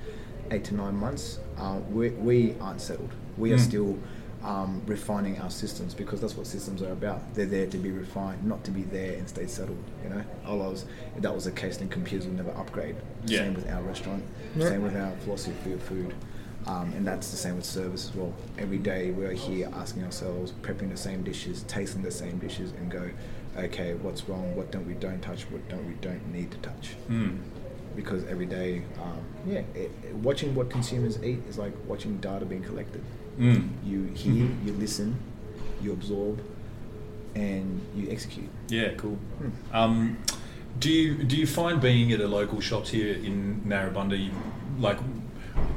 eight 0.51 0.63
to 0.65 0.75
nine 0.75 0.95
months, 0.95 1.39
uh, 1.57 1.79
we, 1.91 2.09
we 2.11 2.55
aren't 2.59 2.81
settled. 2.81 3.11
We 3.37 3.51
are 3.53 3.57
Mm. 3.57 3.59
still 3.67 3.97
um, 4.43 4.81
refining 4.85 5.37
our 5.39 5.49
systems 5.49 5.93
because 5.93 6.21
that's 6.21 6.35
what 6.37 6.47
systems 6.47 6.81
are 6.81 6.91
about. 6.93 7.33
They're 7.33 7.45
there 7.45 7.67
to 7.67 7.77
be 7.77 7.91
refined, 7.91 8.45
not 8.45 8.63
to 8.65 8.71
be 8.71 8.83
there 8.83 9.17
and 9.17 9.27
stay 9.27 9.47
settled. 9.47 9.83
You 10.03 10.09
know, 10.11 10.23
otherwise, 10.45 10.85
if 11.15 11.21
that 11.23 11.35
was 11.35 11.43
the 11.43 11.51
case, 11.51 11.75
then 11.77 11.89
computers 11.89 12.25
would 12.25 12.37
never 12.37 12.51
upgrade. 12.51 12.95
Yeah. 13.25 13.39
Same 13.39 13.53
with 13.55 13.69
our 13.69 13.81
restaurant. 13.81 14.23
Yeah. 14.55 14.69
Same 14.69 14.81
with 14.83 14.95
our 14.95 15.11
philosophy 15.23 15.73
of 15.73 15.81
food. 15.83 16.13
Um, 16.67 16.93
and 16.95 17.05
that's 17.05 17.31
the 17.31 17.37
same 17.37 17.55
with 17.57 17.65
service 17.65 18.09
as 18.09 18.15
well. 18.15 18.33
Every 18.57 18.77
day 18.77 19.11
we're 19.11 19.31
here 19.33 19.69
asking 19.73 20.03
ourselves, 20.05 20.53
prepping 20.61 20.89
the 20.89 20.97
same 20.97 21.21
dishes, 21.23 21.63
tasting 21.63 22.01
the 22.01 22.11
same 22.11 22.37
dishes, 22.37 22.71
and 22.71 22.89
go, 22.91 23.09
okay, 23.57 23.93
what's 23.95 24.27
wrong? 24.29 24.55
What 24.55 24.71
don't 24.71 24.85
we 24.87 24.93
don't 24.93 25.21
touch? 25.21 25.43
What 25.51 25.67
don't 25.67 25.85
we 25.85 25.93
don't 25.95 26.31
need 26.31 26.51
to 26.51 26.57
touch? 26.59 26.91
Mm. 27.09 27.39
Because 27.95 28.25
every 28.27 28.45
day, 28.45 28.83
um, 29.01 29.19
yeah, 29.45 29.59
it, 29.73 29.91
it- 30.03 30.15
watching 30.15 30.55
what 30.55 30.69
consumers 30.69 31.21
eat 31.23 31.39
is 31.49 31.57
like 31.57 31.73
watching 31.87 32.17
data 32.17 32.45
being 32.45 32.63
collected. 32.63 33.03
Mm. 33.37 33.69
You 33.85 34.03
hear, 34.15 34.49
you 34.65 34.73
listen, 34.73 35.17
you 35.81 35.93
absorb, 35.93 36.41
and 37.35 37.81
you 37.95 38.09
execute. 38.11 38.49
Yeah, 38.67 38.93
cool. 38.95 39.15
Hmm. 39.15 39.75
Um, 39.75 40.17
do 40.79 40.91
you 40.91 41.23
do 41.23 41.35
you 41.37 41.47
find 41.47 41.81
being 41.81 42.11
at 42.11 42.19
a 42.21 42.27
local 42.27 42.59
shops 42.61 42.89
here 42.89 43.13
in 43.13 43.61
Narrabundah 43.65 44.31
like 44.79 44.99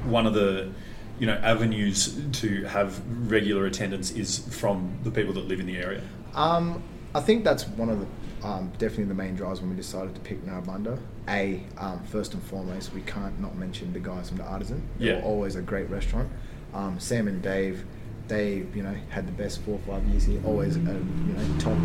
one 0.04 0.26
of 0.26 0.34
the 0.34 0.70
you 1.18 1.26
know 1.26 1.34
avenues 1.34 2.20
to 2.40 2.64
have 2.64 3.00
regular 3.30 3.66
attendance 3.66 4.10
is 4.10 4.38
from 4.54 4.98
the 5.04 5.10
people 5.10 5.32
that 5.34 5.46
live 5.46 5.60
in 5.60 5.66
the 5.66 5.76
area? 5.78 6.02
Um, 6.34 6.82
I 7.14 7.20
think 7.20 7.44
that's 7.44 7.66
one 7.68 7.90
of 7.90 8.00
the 8.00 8.06
um, 8.46 8.72
definitely 8.78 9.04
the 9.04 9.14
main 9.14 9.36
drives 9.36 9.60
when 9.60 9.70
we 9.70 9.76
decided 9.76 10.14
to 10.16 10.20
pick 10.20 10.44
Narrabundah. 10.44 10.98
A, 11.28 11.62
um, 11.78 12.02
first 12.04 12.34
and 12.34 12.42
foremost, 12.42 12.92
we 12.92 13.00
can't 13.02 13.38
not 13.40 13.54
mention 13.56 13.92
the 13.92 14.00
guys 14.00 14.28
from 14.30 14.38
the 14.38 14.44
Artisan. 14.44 14.82
They 14.98 15.06
Yeah. 15.06 15.16
were 15.16 15.22
always 15.22 15.54
a 15.54 15.62
great 15.62 15.88
restaurant. 15.90 16.28
Um, 16.74 16.98
Sam 16.98 17.28
and 17.28 17.40
Dave, 17.40 17.84
they 18.26 18.64
you 18.74 18.82
know 18.82 18.94
had 19.10 19.28
the 19.28 19.32
best 19.32 19.60
four 19.60 19.74
or 19.74 19.80
five 19.94 20.04
years 20.08 20.24
here. 20.24 20.40
Always 20.44 20.74
a 20.76 20.80
you 20.80 20.84
know 20.86 21.58
top 21.58 21.76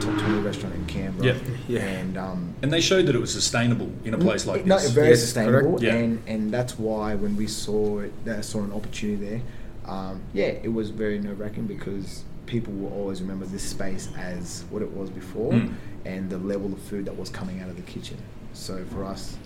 top 0.00 0.18
twenty 0.18 0.40
restaurant 0.40 0.74
in 0.74 0.84
Canberra. 0.86 1.34
Yeah. 1.34 1.56
Yeah. 1.68 1.80
And 1.80 2.18
um, 2.18 2.54
And 2.62 2.70
they 2.72 2.80
showed 2.82 3.06
that 3.06 3.14
it 3.14 3.20
was 3.20 3.32
sustainable 3.32 3.90
in 4.04 4.12
a 4.12 4.18
place 4.18 4.44
like 4.44 4.66
no, 4.66 4.76
this. 4.78 4.90
very 4.90 5.08
Yes, 5.10 5.20
sustainable. 5.20 5.82
Yeah. 5.82 5.94
and 5.94 6.22
and 6.26 6.50
that's 6.50 6.78
why 6.78 7.14
when 7.14 7.36
we 7.36 7.46
saw 7.46 8.00
it, 8.00 8.12
that 8.26 8.44
saw 8.44 8.58
an 8.62 8.72
opportunity 8.72 9.24
there, 9.24 9.40
um, 9.86 10.20
yeah, 10.34 10.46
it 10.62 10.72
was 10.72 10.90
very 10.90 11.18
nerve 11.18 11.38
wracking 11.40 11.66
because 11.66 12.24
people 12.46 12.72
will 12.74 12.92
always 12.92 13.20
remember 13.22 13.46
this 13.46 13.62
space 13.62 14.08
as 14.18 14.64
what 14.70 14.82
it 14.82 14.90
was 14.92 15.10
before 15.10 15.52
Mm. 15.52 15.74
and 16.04 16.28
the 16.30 16.38
level 16.38 16.72
of 16.72 16.78
food 16.80 17.04
that 17.06 17.16
was 17.16 17.30
coming 17.30 17.60
out 17.60 17.68
of 17.68 17.76
the 17.76 17.82
kitchen. 17.82 18.18
So 18.52 18.84
for 18.84 19.04
us, 19.04 19.36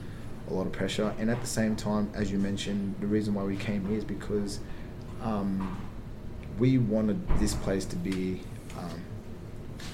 a 0.51 0.53
lot 0.53 0.67
of 0.67 0.73
pressure. 0.73 1.15
And 1.19 1.31
at 1.31 1.41
the 1.41 1.47
same 1.47 1.77
time, 1.77 2.11
as 2.15 2.31
you 2.33 2.39
mentioned, 2.39 2.95
the 3.01 3.07
reason 3.07 3.35
why 3.35 3.45
we 3.45 3.57
came 3.57 3.87
here 3.87 3.99
is 3.99 4.05
because 4.05 4.61
um, 5.23 5.79
we 6.59 6.79
wanted 6.79 7.27
this 7.39 7.55
place 7.55 7.85
to 7.87 7.97
be 7.97 8.41
um, 8.79 9.01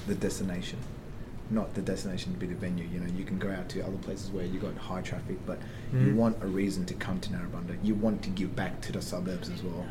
the 0.07 0.15
destination, 0.15 0.79
not 1.51 1.73
the 1.75 1.81
destination 1.81 2.33
to 2.33 2.39
be 2.39 2.47
the 2.47 2.55
venue. 2.55 2.85
You 2.91 2.99
know, 3.01 3.11
you 3.17 3.23
can 3.23 3.37
go 3.37 3.51
out 3.51 3.69
to 3.69 3.81
other 3.81 3.97
places 3.97 4.31
where 4.31 4.45
you 4.45 4.59
got 4.59 4.75
high 4.77 5.01
traffic, 5.01 5.37
but 5.45 5.59
you 5.93 5.99
Mm. 6.13 6.15
want 6.15 6.37
a 6.43 6.47
reason 6.47 6.85
to 6.85 6.93
come 6.95 7.19
to 7.19 7.29
Narrabundah. 7.29 7.77
You 7.83 7.93
want 7.95 8.21
to 8.23 8.29
give 8.29 8.55
back 8.55 8.81
to 8.81 8.91
the 8.91 9.01
suburbs 9.01 9.49
as 9.49 9.61
well. 9.63 9.85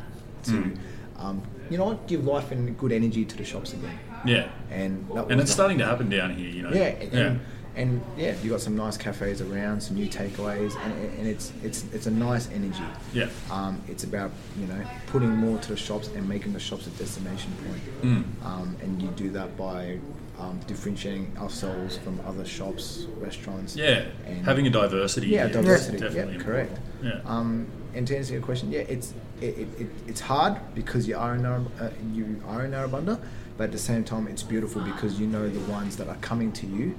To 0.45 0.51
Mm. 0.51 0.77
Um, 1.17 1.41
you 1.69 1.77
know 1.77 1.85
what, 1.85 2.07
give 2.07 2.25
life 2.25 2.51
and 2.51 2.77
good 2.77 2.91
energy 2.91 3.25
to 3.25 3.37
the 3.37 3.43
shops 3.45 3.73
again. 3.73 3.97
Yeah. 4.25 4.49
And 4.69 5.07
that 5.13 5.31
And 5.31 5.39
it's 5.41 5.51
starting 5.51 5.77
to 5.79 5.85
happen 5.85 6.09
down 6.09 6.35
here, 6.35 6.49
you 6.49 6.63
know. 6.63 6.71
yeah, 6.71 6.83
and, 6.83 7.13
yeah. 7.13 7.35
and, 7.75 8.01
yeah, 8.17 8.35
you 8.43 8.49
got 8.49 8.61
some 8.61 8.75
nice 8.75 8.97
cafes 8.97 9.41
around, 9.41 9.81
some 9.81 9.95
new 9.95 10.07
takeaways, 10.07 10.75
and, 10.83 10.93
and 11.19 11.27
it's 11.27 11.51
it's 11.63 11.85
it's 11.93 12.07
a 12.07 12.11
nice 12.11 12.49
energy. 12.51 12.83
Yeah. 13.13 13.29
Um, 13.51 13.81
it's 13.87 14.03
about 14.03 14.31
you 14.59 14.67
know 14.67 14.81
putting 15.07 15.29
more 15.29 15.57
to 15.59 15.69
the 15.69 15.77
shops 15.77 16.07
and 16.15 16.27
making 16.27 16.53
the 16.53 16.59
shops 16.59 16.87
a 16.87 16.89
destination 16.91 17.51
point. 17.63 18.01
Mm. 18.01 18.45
Um, 18.45 18.75
and 18.81 19.01
you 19.01 19.09
do 19.09 19.29
that 19.31 19.55
by 19.57 19.99
um, 20.39 20.59
differentiating 20.67 21.31
ourselves 21.37 21.97
from 21.97 22.19
other 22.25 22.45
shops, 22.45 23.07
restaurants. 23.17 23.75
Yeah, 23.75 24.05
and 24.25 24.45
having 24.45 24.67
a 24.67 24.69
diversity 24.69 25.27
Yeah, 25.27 25.47
diversity. 25.47 25.97
definitely 25.99 26.37
yeah, 26.37 26.43
correct. 26.43 26.79
Yeah. 27.05 27.19
Um, 27.25 27.67
and 27.93 28.07
to 28.07 28.17
answer 28.17 28.33
your 28.33 28.41
question, 28.41 28.71
yeah, 28.71 28.81
it's 28.81 29.13
it, 29.39 29.57
it, 29.57 29.67
it, 29.81 29.87
it's 30.07 30.21
hard 30.21 30.57
because 30.73 31.07
you 31.07 31.17
are 31.17 31.35
in 31.35 31.43
Narra, 31.43 31.63
uh, 31.79 31.89
you 32.13 32.41
are 32.47 32.65
in 32.65 32.71
Narrabundah, 32.71 33.19
but 33.57 33.65
at 33.65 33.71
the 33.71 33.77
same 33.77 34.03
time, 34.03 34.27
it's 34.27 34.43
beautiful 34.43 34.81
because 34.81 35.19
you 35.19 35.27
know 35.27 35.47
the 35.47 35.71
ones 35.71 35.97
that 35.97 36.07
are 36.07 36.15
coming 36.17 36.51
to 36.53 36.65
you 36.65 36.95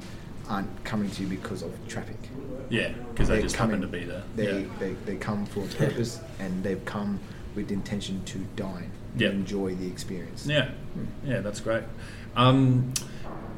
aren't 0.49 0.85
coming 0.85 1.11
to 1.11 1.23
you 1.23 1.29
because 1.29 1.62
of 1.62 1.73
traffic. 1.88 2.16
Yeah, 2.71 2.92
because 3.11 3.29
they 3.29 3.42
just 3.42 3.57
coming- 3.57 3.81
happen 3.81 3.90
to 3.90 3.99
be 3.99 4.05
there. 4.05 4.23
They, 4.37 4.61
yeah. 4.61 4.69
they, 4.79 4.92
they 5.05 5.16
come 5.16 5.45
for 5.47 5.61
a 5.64 5.66
purpose 5.69 6.21
and 6.38 6.62
they've 6.62 6.85
come 6.85 7.19
with 7.57 7.69
the 7.69 7.75
intention 7.75 8.23
to 8.27 8.38
dine, 8.55 8.90
Yeah. 9.16 9.29
to 9.29 9.35
enjoy 9.35 9.75
the 9.75 9.87
experience. 9.88 10.47
Yeah, 10.47 10.71
yeah, 11.25 11.40
that's 11.40 11.61
great. 11.61 11.83
Um, 12.37 12.92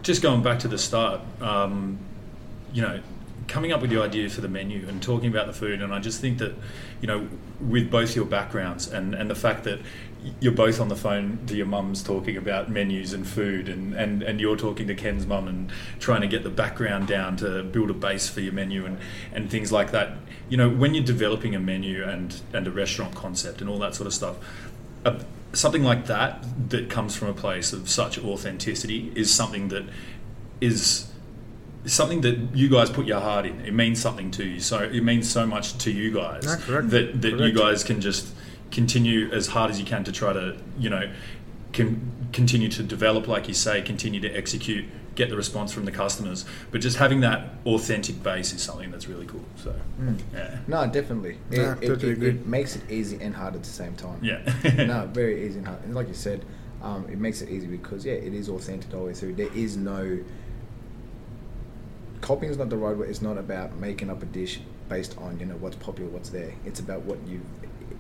just 0.03 0.23
going 0.23 0.43
back 0.43 0.61
to 0.61 0.69
the 0.69 0.79
start, 0.79 1.21
um, 1.43 1.99
you 2.73 2.83
know, 2.83 3.01
coming 3.49 3.73
up 3.73 3.81
with 3.81 3.91
the 3.91 4.01
idea 4.01 4.29
for 4.29 4.43
the 4.43 4.49
menu 4.49 4.87
and 4.87 5.03
talking 5.03 5.29
about 5.29 5.47
the 5.47 5.53
food, 5.53 5.83
and 5.83 5.93
I 5.93 5.99
just 5.99 6.21
think 6.21 6.39
that, 6.39 6.55
you 7.01 7.09
know, 7.09 7.29
with 7.61 7.91
both 7.91 8.15
your 8.15 8.27
backgrounds 8.27 8.87
and, 8.87 9.15
and 9.15 9.29
the 9.29 9.35
fact 9.35 9.65
that 9.65 9.81
you're 10.41 10.53
both 10.53 10.81
on 10.81 10.89
the 10.89 10.97
phone 10.97 11.39
to 11.47 11.57
your 11.57 11.67
mums 11.67 12.03
talking 12.03 12.37
about 12.37 12.69
menus 12.69 13.13
and 13.13 13.27
food, 13.27 13.69
and, 13.69 13.95
and, 13.95 14.23
and 14.23 14.41
you're 14.41 14.57
talking 14.57 14.87
to 14.87 14.95
Ken's 14.95 15.27
mum 15.27 15.49
and 15.49 15.71
trying 15.99 16.21
to 16.21 16.27
get 16.27 16.43
the 16.43 16.51
background 16.51 17.09
down 17.09 17.37
to 17.39 17.63
build 17.63 17.91
a 17.91 17.95
base 17.95 18.29
for 18.29 18.41
your 18.41 18.53
menu 18.53 18.85
and, 18.85 18.99
and 19.33 19.51
things 19.51 19.73
like 19.73 19.93
that. 19.93 20.19
You 20.49 20.57
know, 20.57 20.69
when 20.69 20.95
you're 20.95 21.05
developing 21.05 21.55
a 21.55 21.61
menu 21.61 22.05
and, 22.05 22.41
and 22.53 22.67
a 22.67 22.71
restaurant 22.71 23.15
concept 23.15 23.61
and 23.61 23.71
all 23.71 23.79
that 23.79 23.95
sort 23.95 24.07
of 24.07 24.15
stuff, 24.15 24.37
a, 25.05 25.25
something 25.53 25.85
like 25.85 26.07
that 26.07 26.45
that 26.71 26.91
comes 26.91 27.17
from 27.17 27.29
a 27.29 27.35
place 27.35 27.73
of 27.73 27.89
such 27.89 28.19
authenticity 28.19 29.13
is 29.15 29.33
something 29.33 29.69
that 29.69 29.85
is 30.61 31.11
something 31.89 32.21
that 32.23 32.39
you 32.55 32.69
guys 32.69 32.91
put 32.91 33.07
your 33.07 33.21
heart 33.21 33.47
in. 33.47 33.61
It 33.63 33.75
means 33.75 34.01
something 34.01 34.31
to 34.33 34.45
you. 34.45 34.61
So 34.61 34.79
it 34.79 35.03
means 35.03 35.29
so 35.31 35.47
much 35.47 35.77
to 35.79 35.91
you 35.91 36.13
guys 36.13 36.45
Ah, 36.47 36.57
correct. 36.61 36.91
that 36.91 37.23
that 37.23 37.39
you 37.39 37.53
guys 37.53 37.83
can 37.85 38.01
just 38.01 38.29
continue 38.71 39.31
as 39.33 39.47
hard 39.49 39.71
as 39.71 39.81
you 39.81 39.87
can 39.87 40.05
to 40.05 40.13
try 40.13 40.33
to 40.33 40.57
you 40.79 40.91
know 40.91 41.11
can 41.73 42.11
continue 42.33 42.69
to 42.69 42.83
develop, 42.83 43.27
like 43.29 43.49
you 43.49 43.55
say, 43.55 43.81
continue 43.83 44.21
to 44.21 44.29
execute, 44.31 44.85
get 45.15 45.31
the 45.31 45.37
response 45.37 45.73
from 45.73 45.85
the 45.87 45.91
customers. 45.93 46.45
But 46.71 46.81
just 46.83 46.97
having 46.99 47.21
that 47.21 47.55
authentic 47.67 48.23
base 48.23 48.53
is 48.53 48.63
something 48.63 48.91
that's 48.91 49.07
really 49.09 49.27
cool. 49.27 49.45
So 49.57 49.75
Mm. 50.01 50.19
yeah, 50.35 50.59
No, 50.67 50.87
definitely. 50.87 51.39
It, 51.51 51.59
Yeah, 51.59 51.75
it- 51.81 51.87
totally 51.87 52.13
it- 52.13 52.23
it 52.23 52.47
makes 52.47 52.77
it 52.77 52.83
easy 52.91 53.19
and 53.21 53.35
hard 53.35 53.55
at 53.55 53.63
the 53.63 53.71
same 53.71 53.95
time. 53.95 54.19
yeah, 54.23 54.41
no, 54.87 55.09
very 55.13 55.47
easy 55.47 55.59
and 55.59 55.67
hard. 55.67 55.81
And 55.85 55.95
like 55.95 56.09
you 56.09 56.15
said, 56.15 56.45
um, 56.83 57.07
it 57.11 57.19
makes 57.19 57.41
it 57.43 57.49
easy 57.49 57.67
because 57.67 58.05
yeah, 58.05 58.13
it 58.15 58.35
is 58.35 58.49
authentic 58.49 58.93
all 58.95 59.01
the 59.01 59.07
way 59.07 59.15
through. 59.15 59.35
There 59.35 59.53
is 59.55 59.77
no 59.77 60.19
copying 62.21 62.51
is 62.51 62.59
not 62.59 62.69
the 62.71 62.77
right 62.77 62.97
way. 62.97 63.07
It's 63.09 63.23
not 63.23 63.39
about 63.39 63.77
making 63.77 64.11
up 64.11 64.23
a 64.23 64.27
dish 64.27 64.61
based 64.89 65.17
on 65.19 65.39
you 65.39 65.47
know 65.47 65.57
what's 65.57 65.77
popular, 65.77 66.11
what's 66.11 66.31
there. 66.31 66.53
It's 66.65 66.81
about 66.81 67.03
what 67.03 67.19
you. 67.27 67.41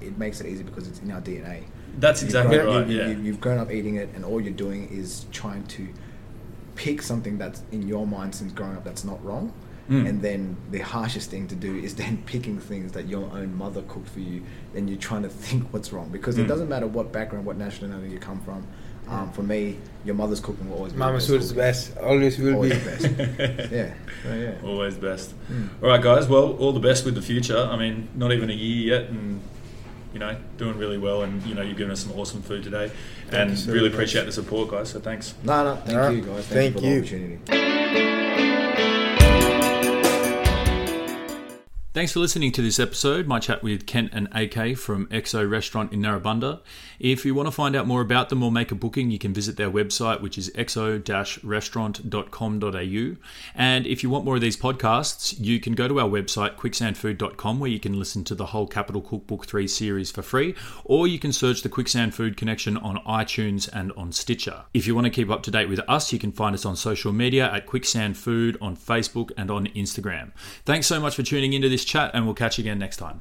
It 0.01 0.17
makes 0.17 0.41
it 0.41 0.47
easy 0.47 0.63
because 0.63 0.87
it's 0.87 1.01
in 1.01 1.11
our 1.11 1.21
DNA. 1.21 1.65
That's 1.99 2.21
You've 2.23 2.29
exactly 2.29 2.59
grown- 2.59 2.83
right, 2.83 2.89
You, 2.89 2.99
yeah. 2.99 3.09
you, 3.09 3.21
you've 3.23 3.41
grown 3.41 3.59
up 3.59 3.73
eating 3.73 3.97
it, 3.97 4.11
and 4.15 4.25
all 4.25 4.41
you're 4.41 4.53
doing 4.53 4.89
is 4.91 5.27
trying 5.33 5.67
to 5.69 5.89
pick 6.77 7.03
something 7.03 7.39
that's 7.39 7.63
in 7.73 7.87
your 7.89 8.07
mind 8.07 8.35
since 8.35 8.53
growing 8.53 8.77
up 8.77 8.85
that's 8.85 9.05
not 9.05 9.23
wrong. 9.25 9.53
Mm. 9.91 10.09
And 10.09 10.23
then 10.23 10.57
the 10.71 10.81
harshest 10.81 11.31
thing 11.31 11.49
to 11.49 11.55
do 11.57 11.75
is 11.75 11.95
then 12.03 12.23
picking 12.27 12.59
things 12.61 12.93
that 12.93 13.09
your 13.09 13.25
own 13.33 13.57
mother 13.57 13.83
cooked 13.89 14.09
for 14.11 14.21
you, 14.21 14.43
and 14.75 14.89
you're 14.89 14.99
trying 14.99 15.23
to 15.23 15.29
think 15.29 15.73
what's 15.73 15.93
wrong 15.93 16.11
because 16.11 16.39
it 16.39 16.45
Mm. 16.45 16.49
doesn't 16.49 16.69
matter 16.69 16.87
what 16.87 17.11
background, 17.13 17.45
what 17.47 17.57
nationality 17.57 18.11
you 18.11 18.19
come 18.19 18.41
from. 18.43 18.67
Um, 19.11 19.33
for 19.33 19.43
me, 19.43 19.79
your 20.05 20.15
mother's 20.15 20.41
cooking 20.41 20.69
will 20.69 20.77
always 20.77 20.93
be 20.93 20.99
the 20.99 21.05
Mama 21.05 21.15
best 21.17 21.27
Sura's 21.29 21.49
cooking. 21.49 21.57
best. 21.63 21.97
Always 21.99 22.39
will 22.39 22.55
Always 22.55 22.73
be. 22.73 22.79
the 22.79 22.91
best. 22.91 23.71
yeah, 23.73 23.95
so, 24.23 24.35
yeah. 24.35 24.55
Always 24.69 24.95
best. 24.97 25.35
Mm. 25.51 25.69
All 25.83 25.89
right, 25.89 26.03
guys. 26.03 26.29
Well, 26.29 26.57
all 26.59 26.73
the 26.73 26.81
best 26.81 27.05
with 27.05 27.15
the 27.15 27.23
future. 27.23 27.57
I 27.59 27.77
mean, 27.77 28.09
not 28.15 28.33
even 28.33 28.51
a 28.51 28.55
year 28.55 28.99
yet, 29.01 29.09
and 29.11 29.41
you 30.13 30.19
know, 30.19 30.37
doing 30.59 30.77
really 30.77 30.99
well. 30.99 31.23
And 31.23 31.43
you 31.45 31.55
know, 31.55 31.63
you've 31.63 31.77
given 31.79 31.93
us 31.93 32.01
some 32.01 32.13
awesome 32.19 32.43
food 32.43 32.65
today, 32.65 32.91
and 33.33 33.59
so 33.59 33.73
really 33.73 33.89
much. 33.89 33.95
appreciate 33.95 34.27
the 34.27 34.33
support, 34.33 34.69
guys. 34.71 34.91
So 34.91 35.01
thanks. 35.01 35.35
No, 35.43 35.65
no, 35.65 35.77
thank 35.77 35.89
No, 35.97 36.09
you 36.11 36.23
guys. 36.23 36.47
Thank, 36.47 36.75
thank 36.75 36.85
you 36.85 36.91
you. 36.91 37.03
for 37.03 37.07
the 37.17 37.35
opportunity. 37.35 37.78
Thanks 41.99 42.13
for 42.13 42.21
listening 42.21 42.53
to 42.53 42.63
this 42.63 42.79
episode, 42.79 43.27
my 43.27 43.41
chat 43.41 43.65
with 43.65 43.85
Kent 43.85 44.11
and 44.13 44.29
AK 44.31 44.79
from 44.79 45.09
XO 45.09 45.51
Restaurant 45.51 45.93
in 45.93 46.01
Narrabundah. 46.01 46.61
If 47.01 47.25
you 47.25 47.35
want 47.35 47.49
to 47.49 47.51
find 47.51 47.75
out 47.75 47.89
more 47.89 48.01
about 48.01 48.29
them 48.29 48.41
or 48.41 48.53
make 48.53 48.71
a 48.71 48.77
booking, 48.77 49.11
you 49.11 49.19
can 49.19 49.35
visit 49.35 49.57
their 49.57 49.69
website, 49.69 50.21
which 50.21 50.39
is 50.39 50.49
xo-restaurant.com.au. 50.51 53.17
And 53.57 53.85
if 53.85 54.05
you 54.05 54.11
want 54.11 54.25
more 54.25 54.37
of 54.37 54.41
these 54.41 54.57
podcasts, 54.57 55.35
you 55.41 55.59
can 55.59 55.75
go 55.75 55.89
to 55.89 55.99
our 55.99 56.09
website, 56.09 56.55
quicksandfood.com, 56.55 57.59
where 57.59 57.69
you 57.69 57.81
can 57.81 57.99
listen 57.99 58.23
to 58.25 58.37
the 58.37 58.47
whole 58.47 58.69
Capital 58.69 59.01
Cookbook 59.01 59.47
3 59.47 59.67
series 59.67 60.13
for 60.13 60.23
free, 60.23 60.55
or 60.85 61.09
you 61.09 61.19
can 61.19 61.33
search 61.33 61.63
the 61.63 61.69
Quicksand 61.69 62.15
Food 62.15 62.37
Connection 62.37 62.77
on 62.77 62.99
iTunes 62.99 63.69
and 63.73 63.91
on 63.97 64.13
Stitcher. 64.13 64.67
If 64.73 64.87
you 64.87 64.95
want 64.95 65.07
to 65.07 65.11
keep 65.11 65.31
up 65.31 65.43
to 65.43 65.51
date 65.51 65.69
with 65.69 65.81
us, 65.89 66.13
you 66.13 66.21
can 66.21 66.31
find 66.31 66.55
us 66.55 66.65
on 66.65 66.77
social 66.77 67.13
media 67.13 67.53
at 67.53 67.67
Quicksand 67.67 68.17
Food 68.17 68.57
on 68.61 68.77
Facebook 68.77 69.33
and 69.37 69.51
on 69.51 69.67
Instagram. 69.67 70.31
Thanks 70.65 70.87
so 70.87 71.01
much 71.01 71.17
for 71.17 71.25
tuning 71.25 71.55
into 71.55 71.69
this 71.69 71.88
chat, 71.89 72.13
and 72.15 72.25
we'll 72.25 72.35
catch 72.35 72.59
you 72.59 72.63
again 72.63 72.79
next 72.79 72.99
time. 72.99 73.21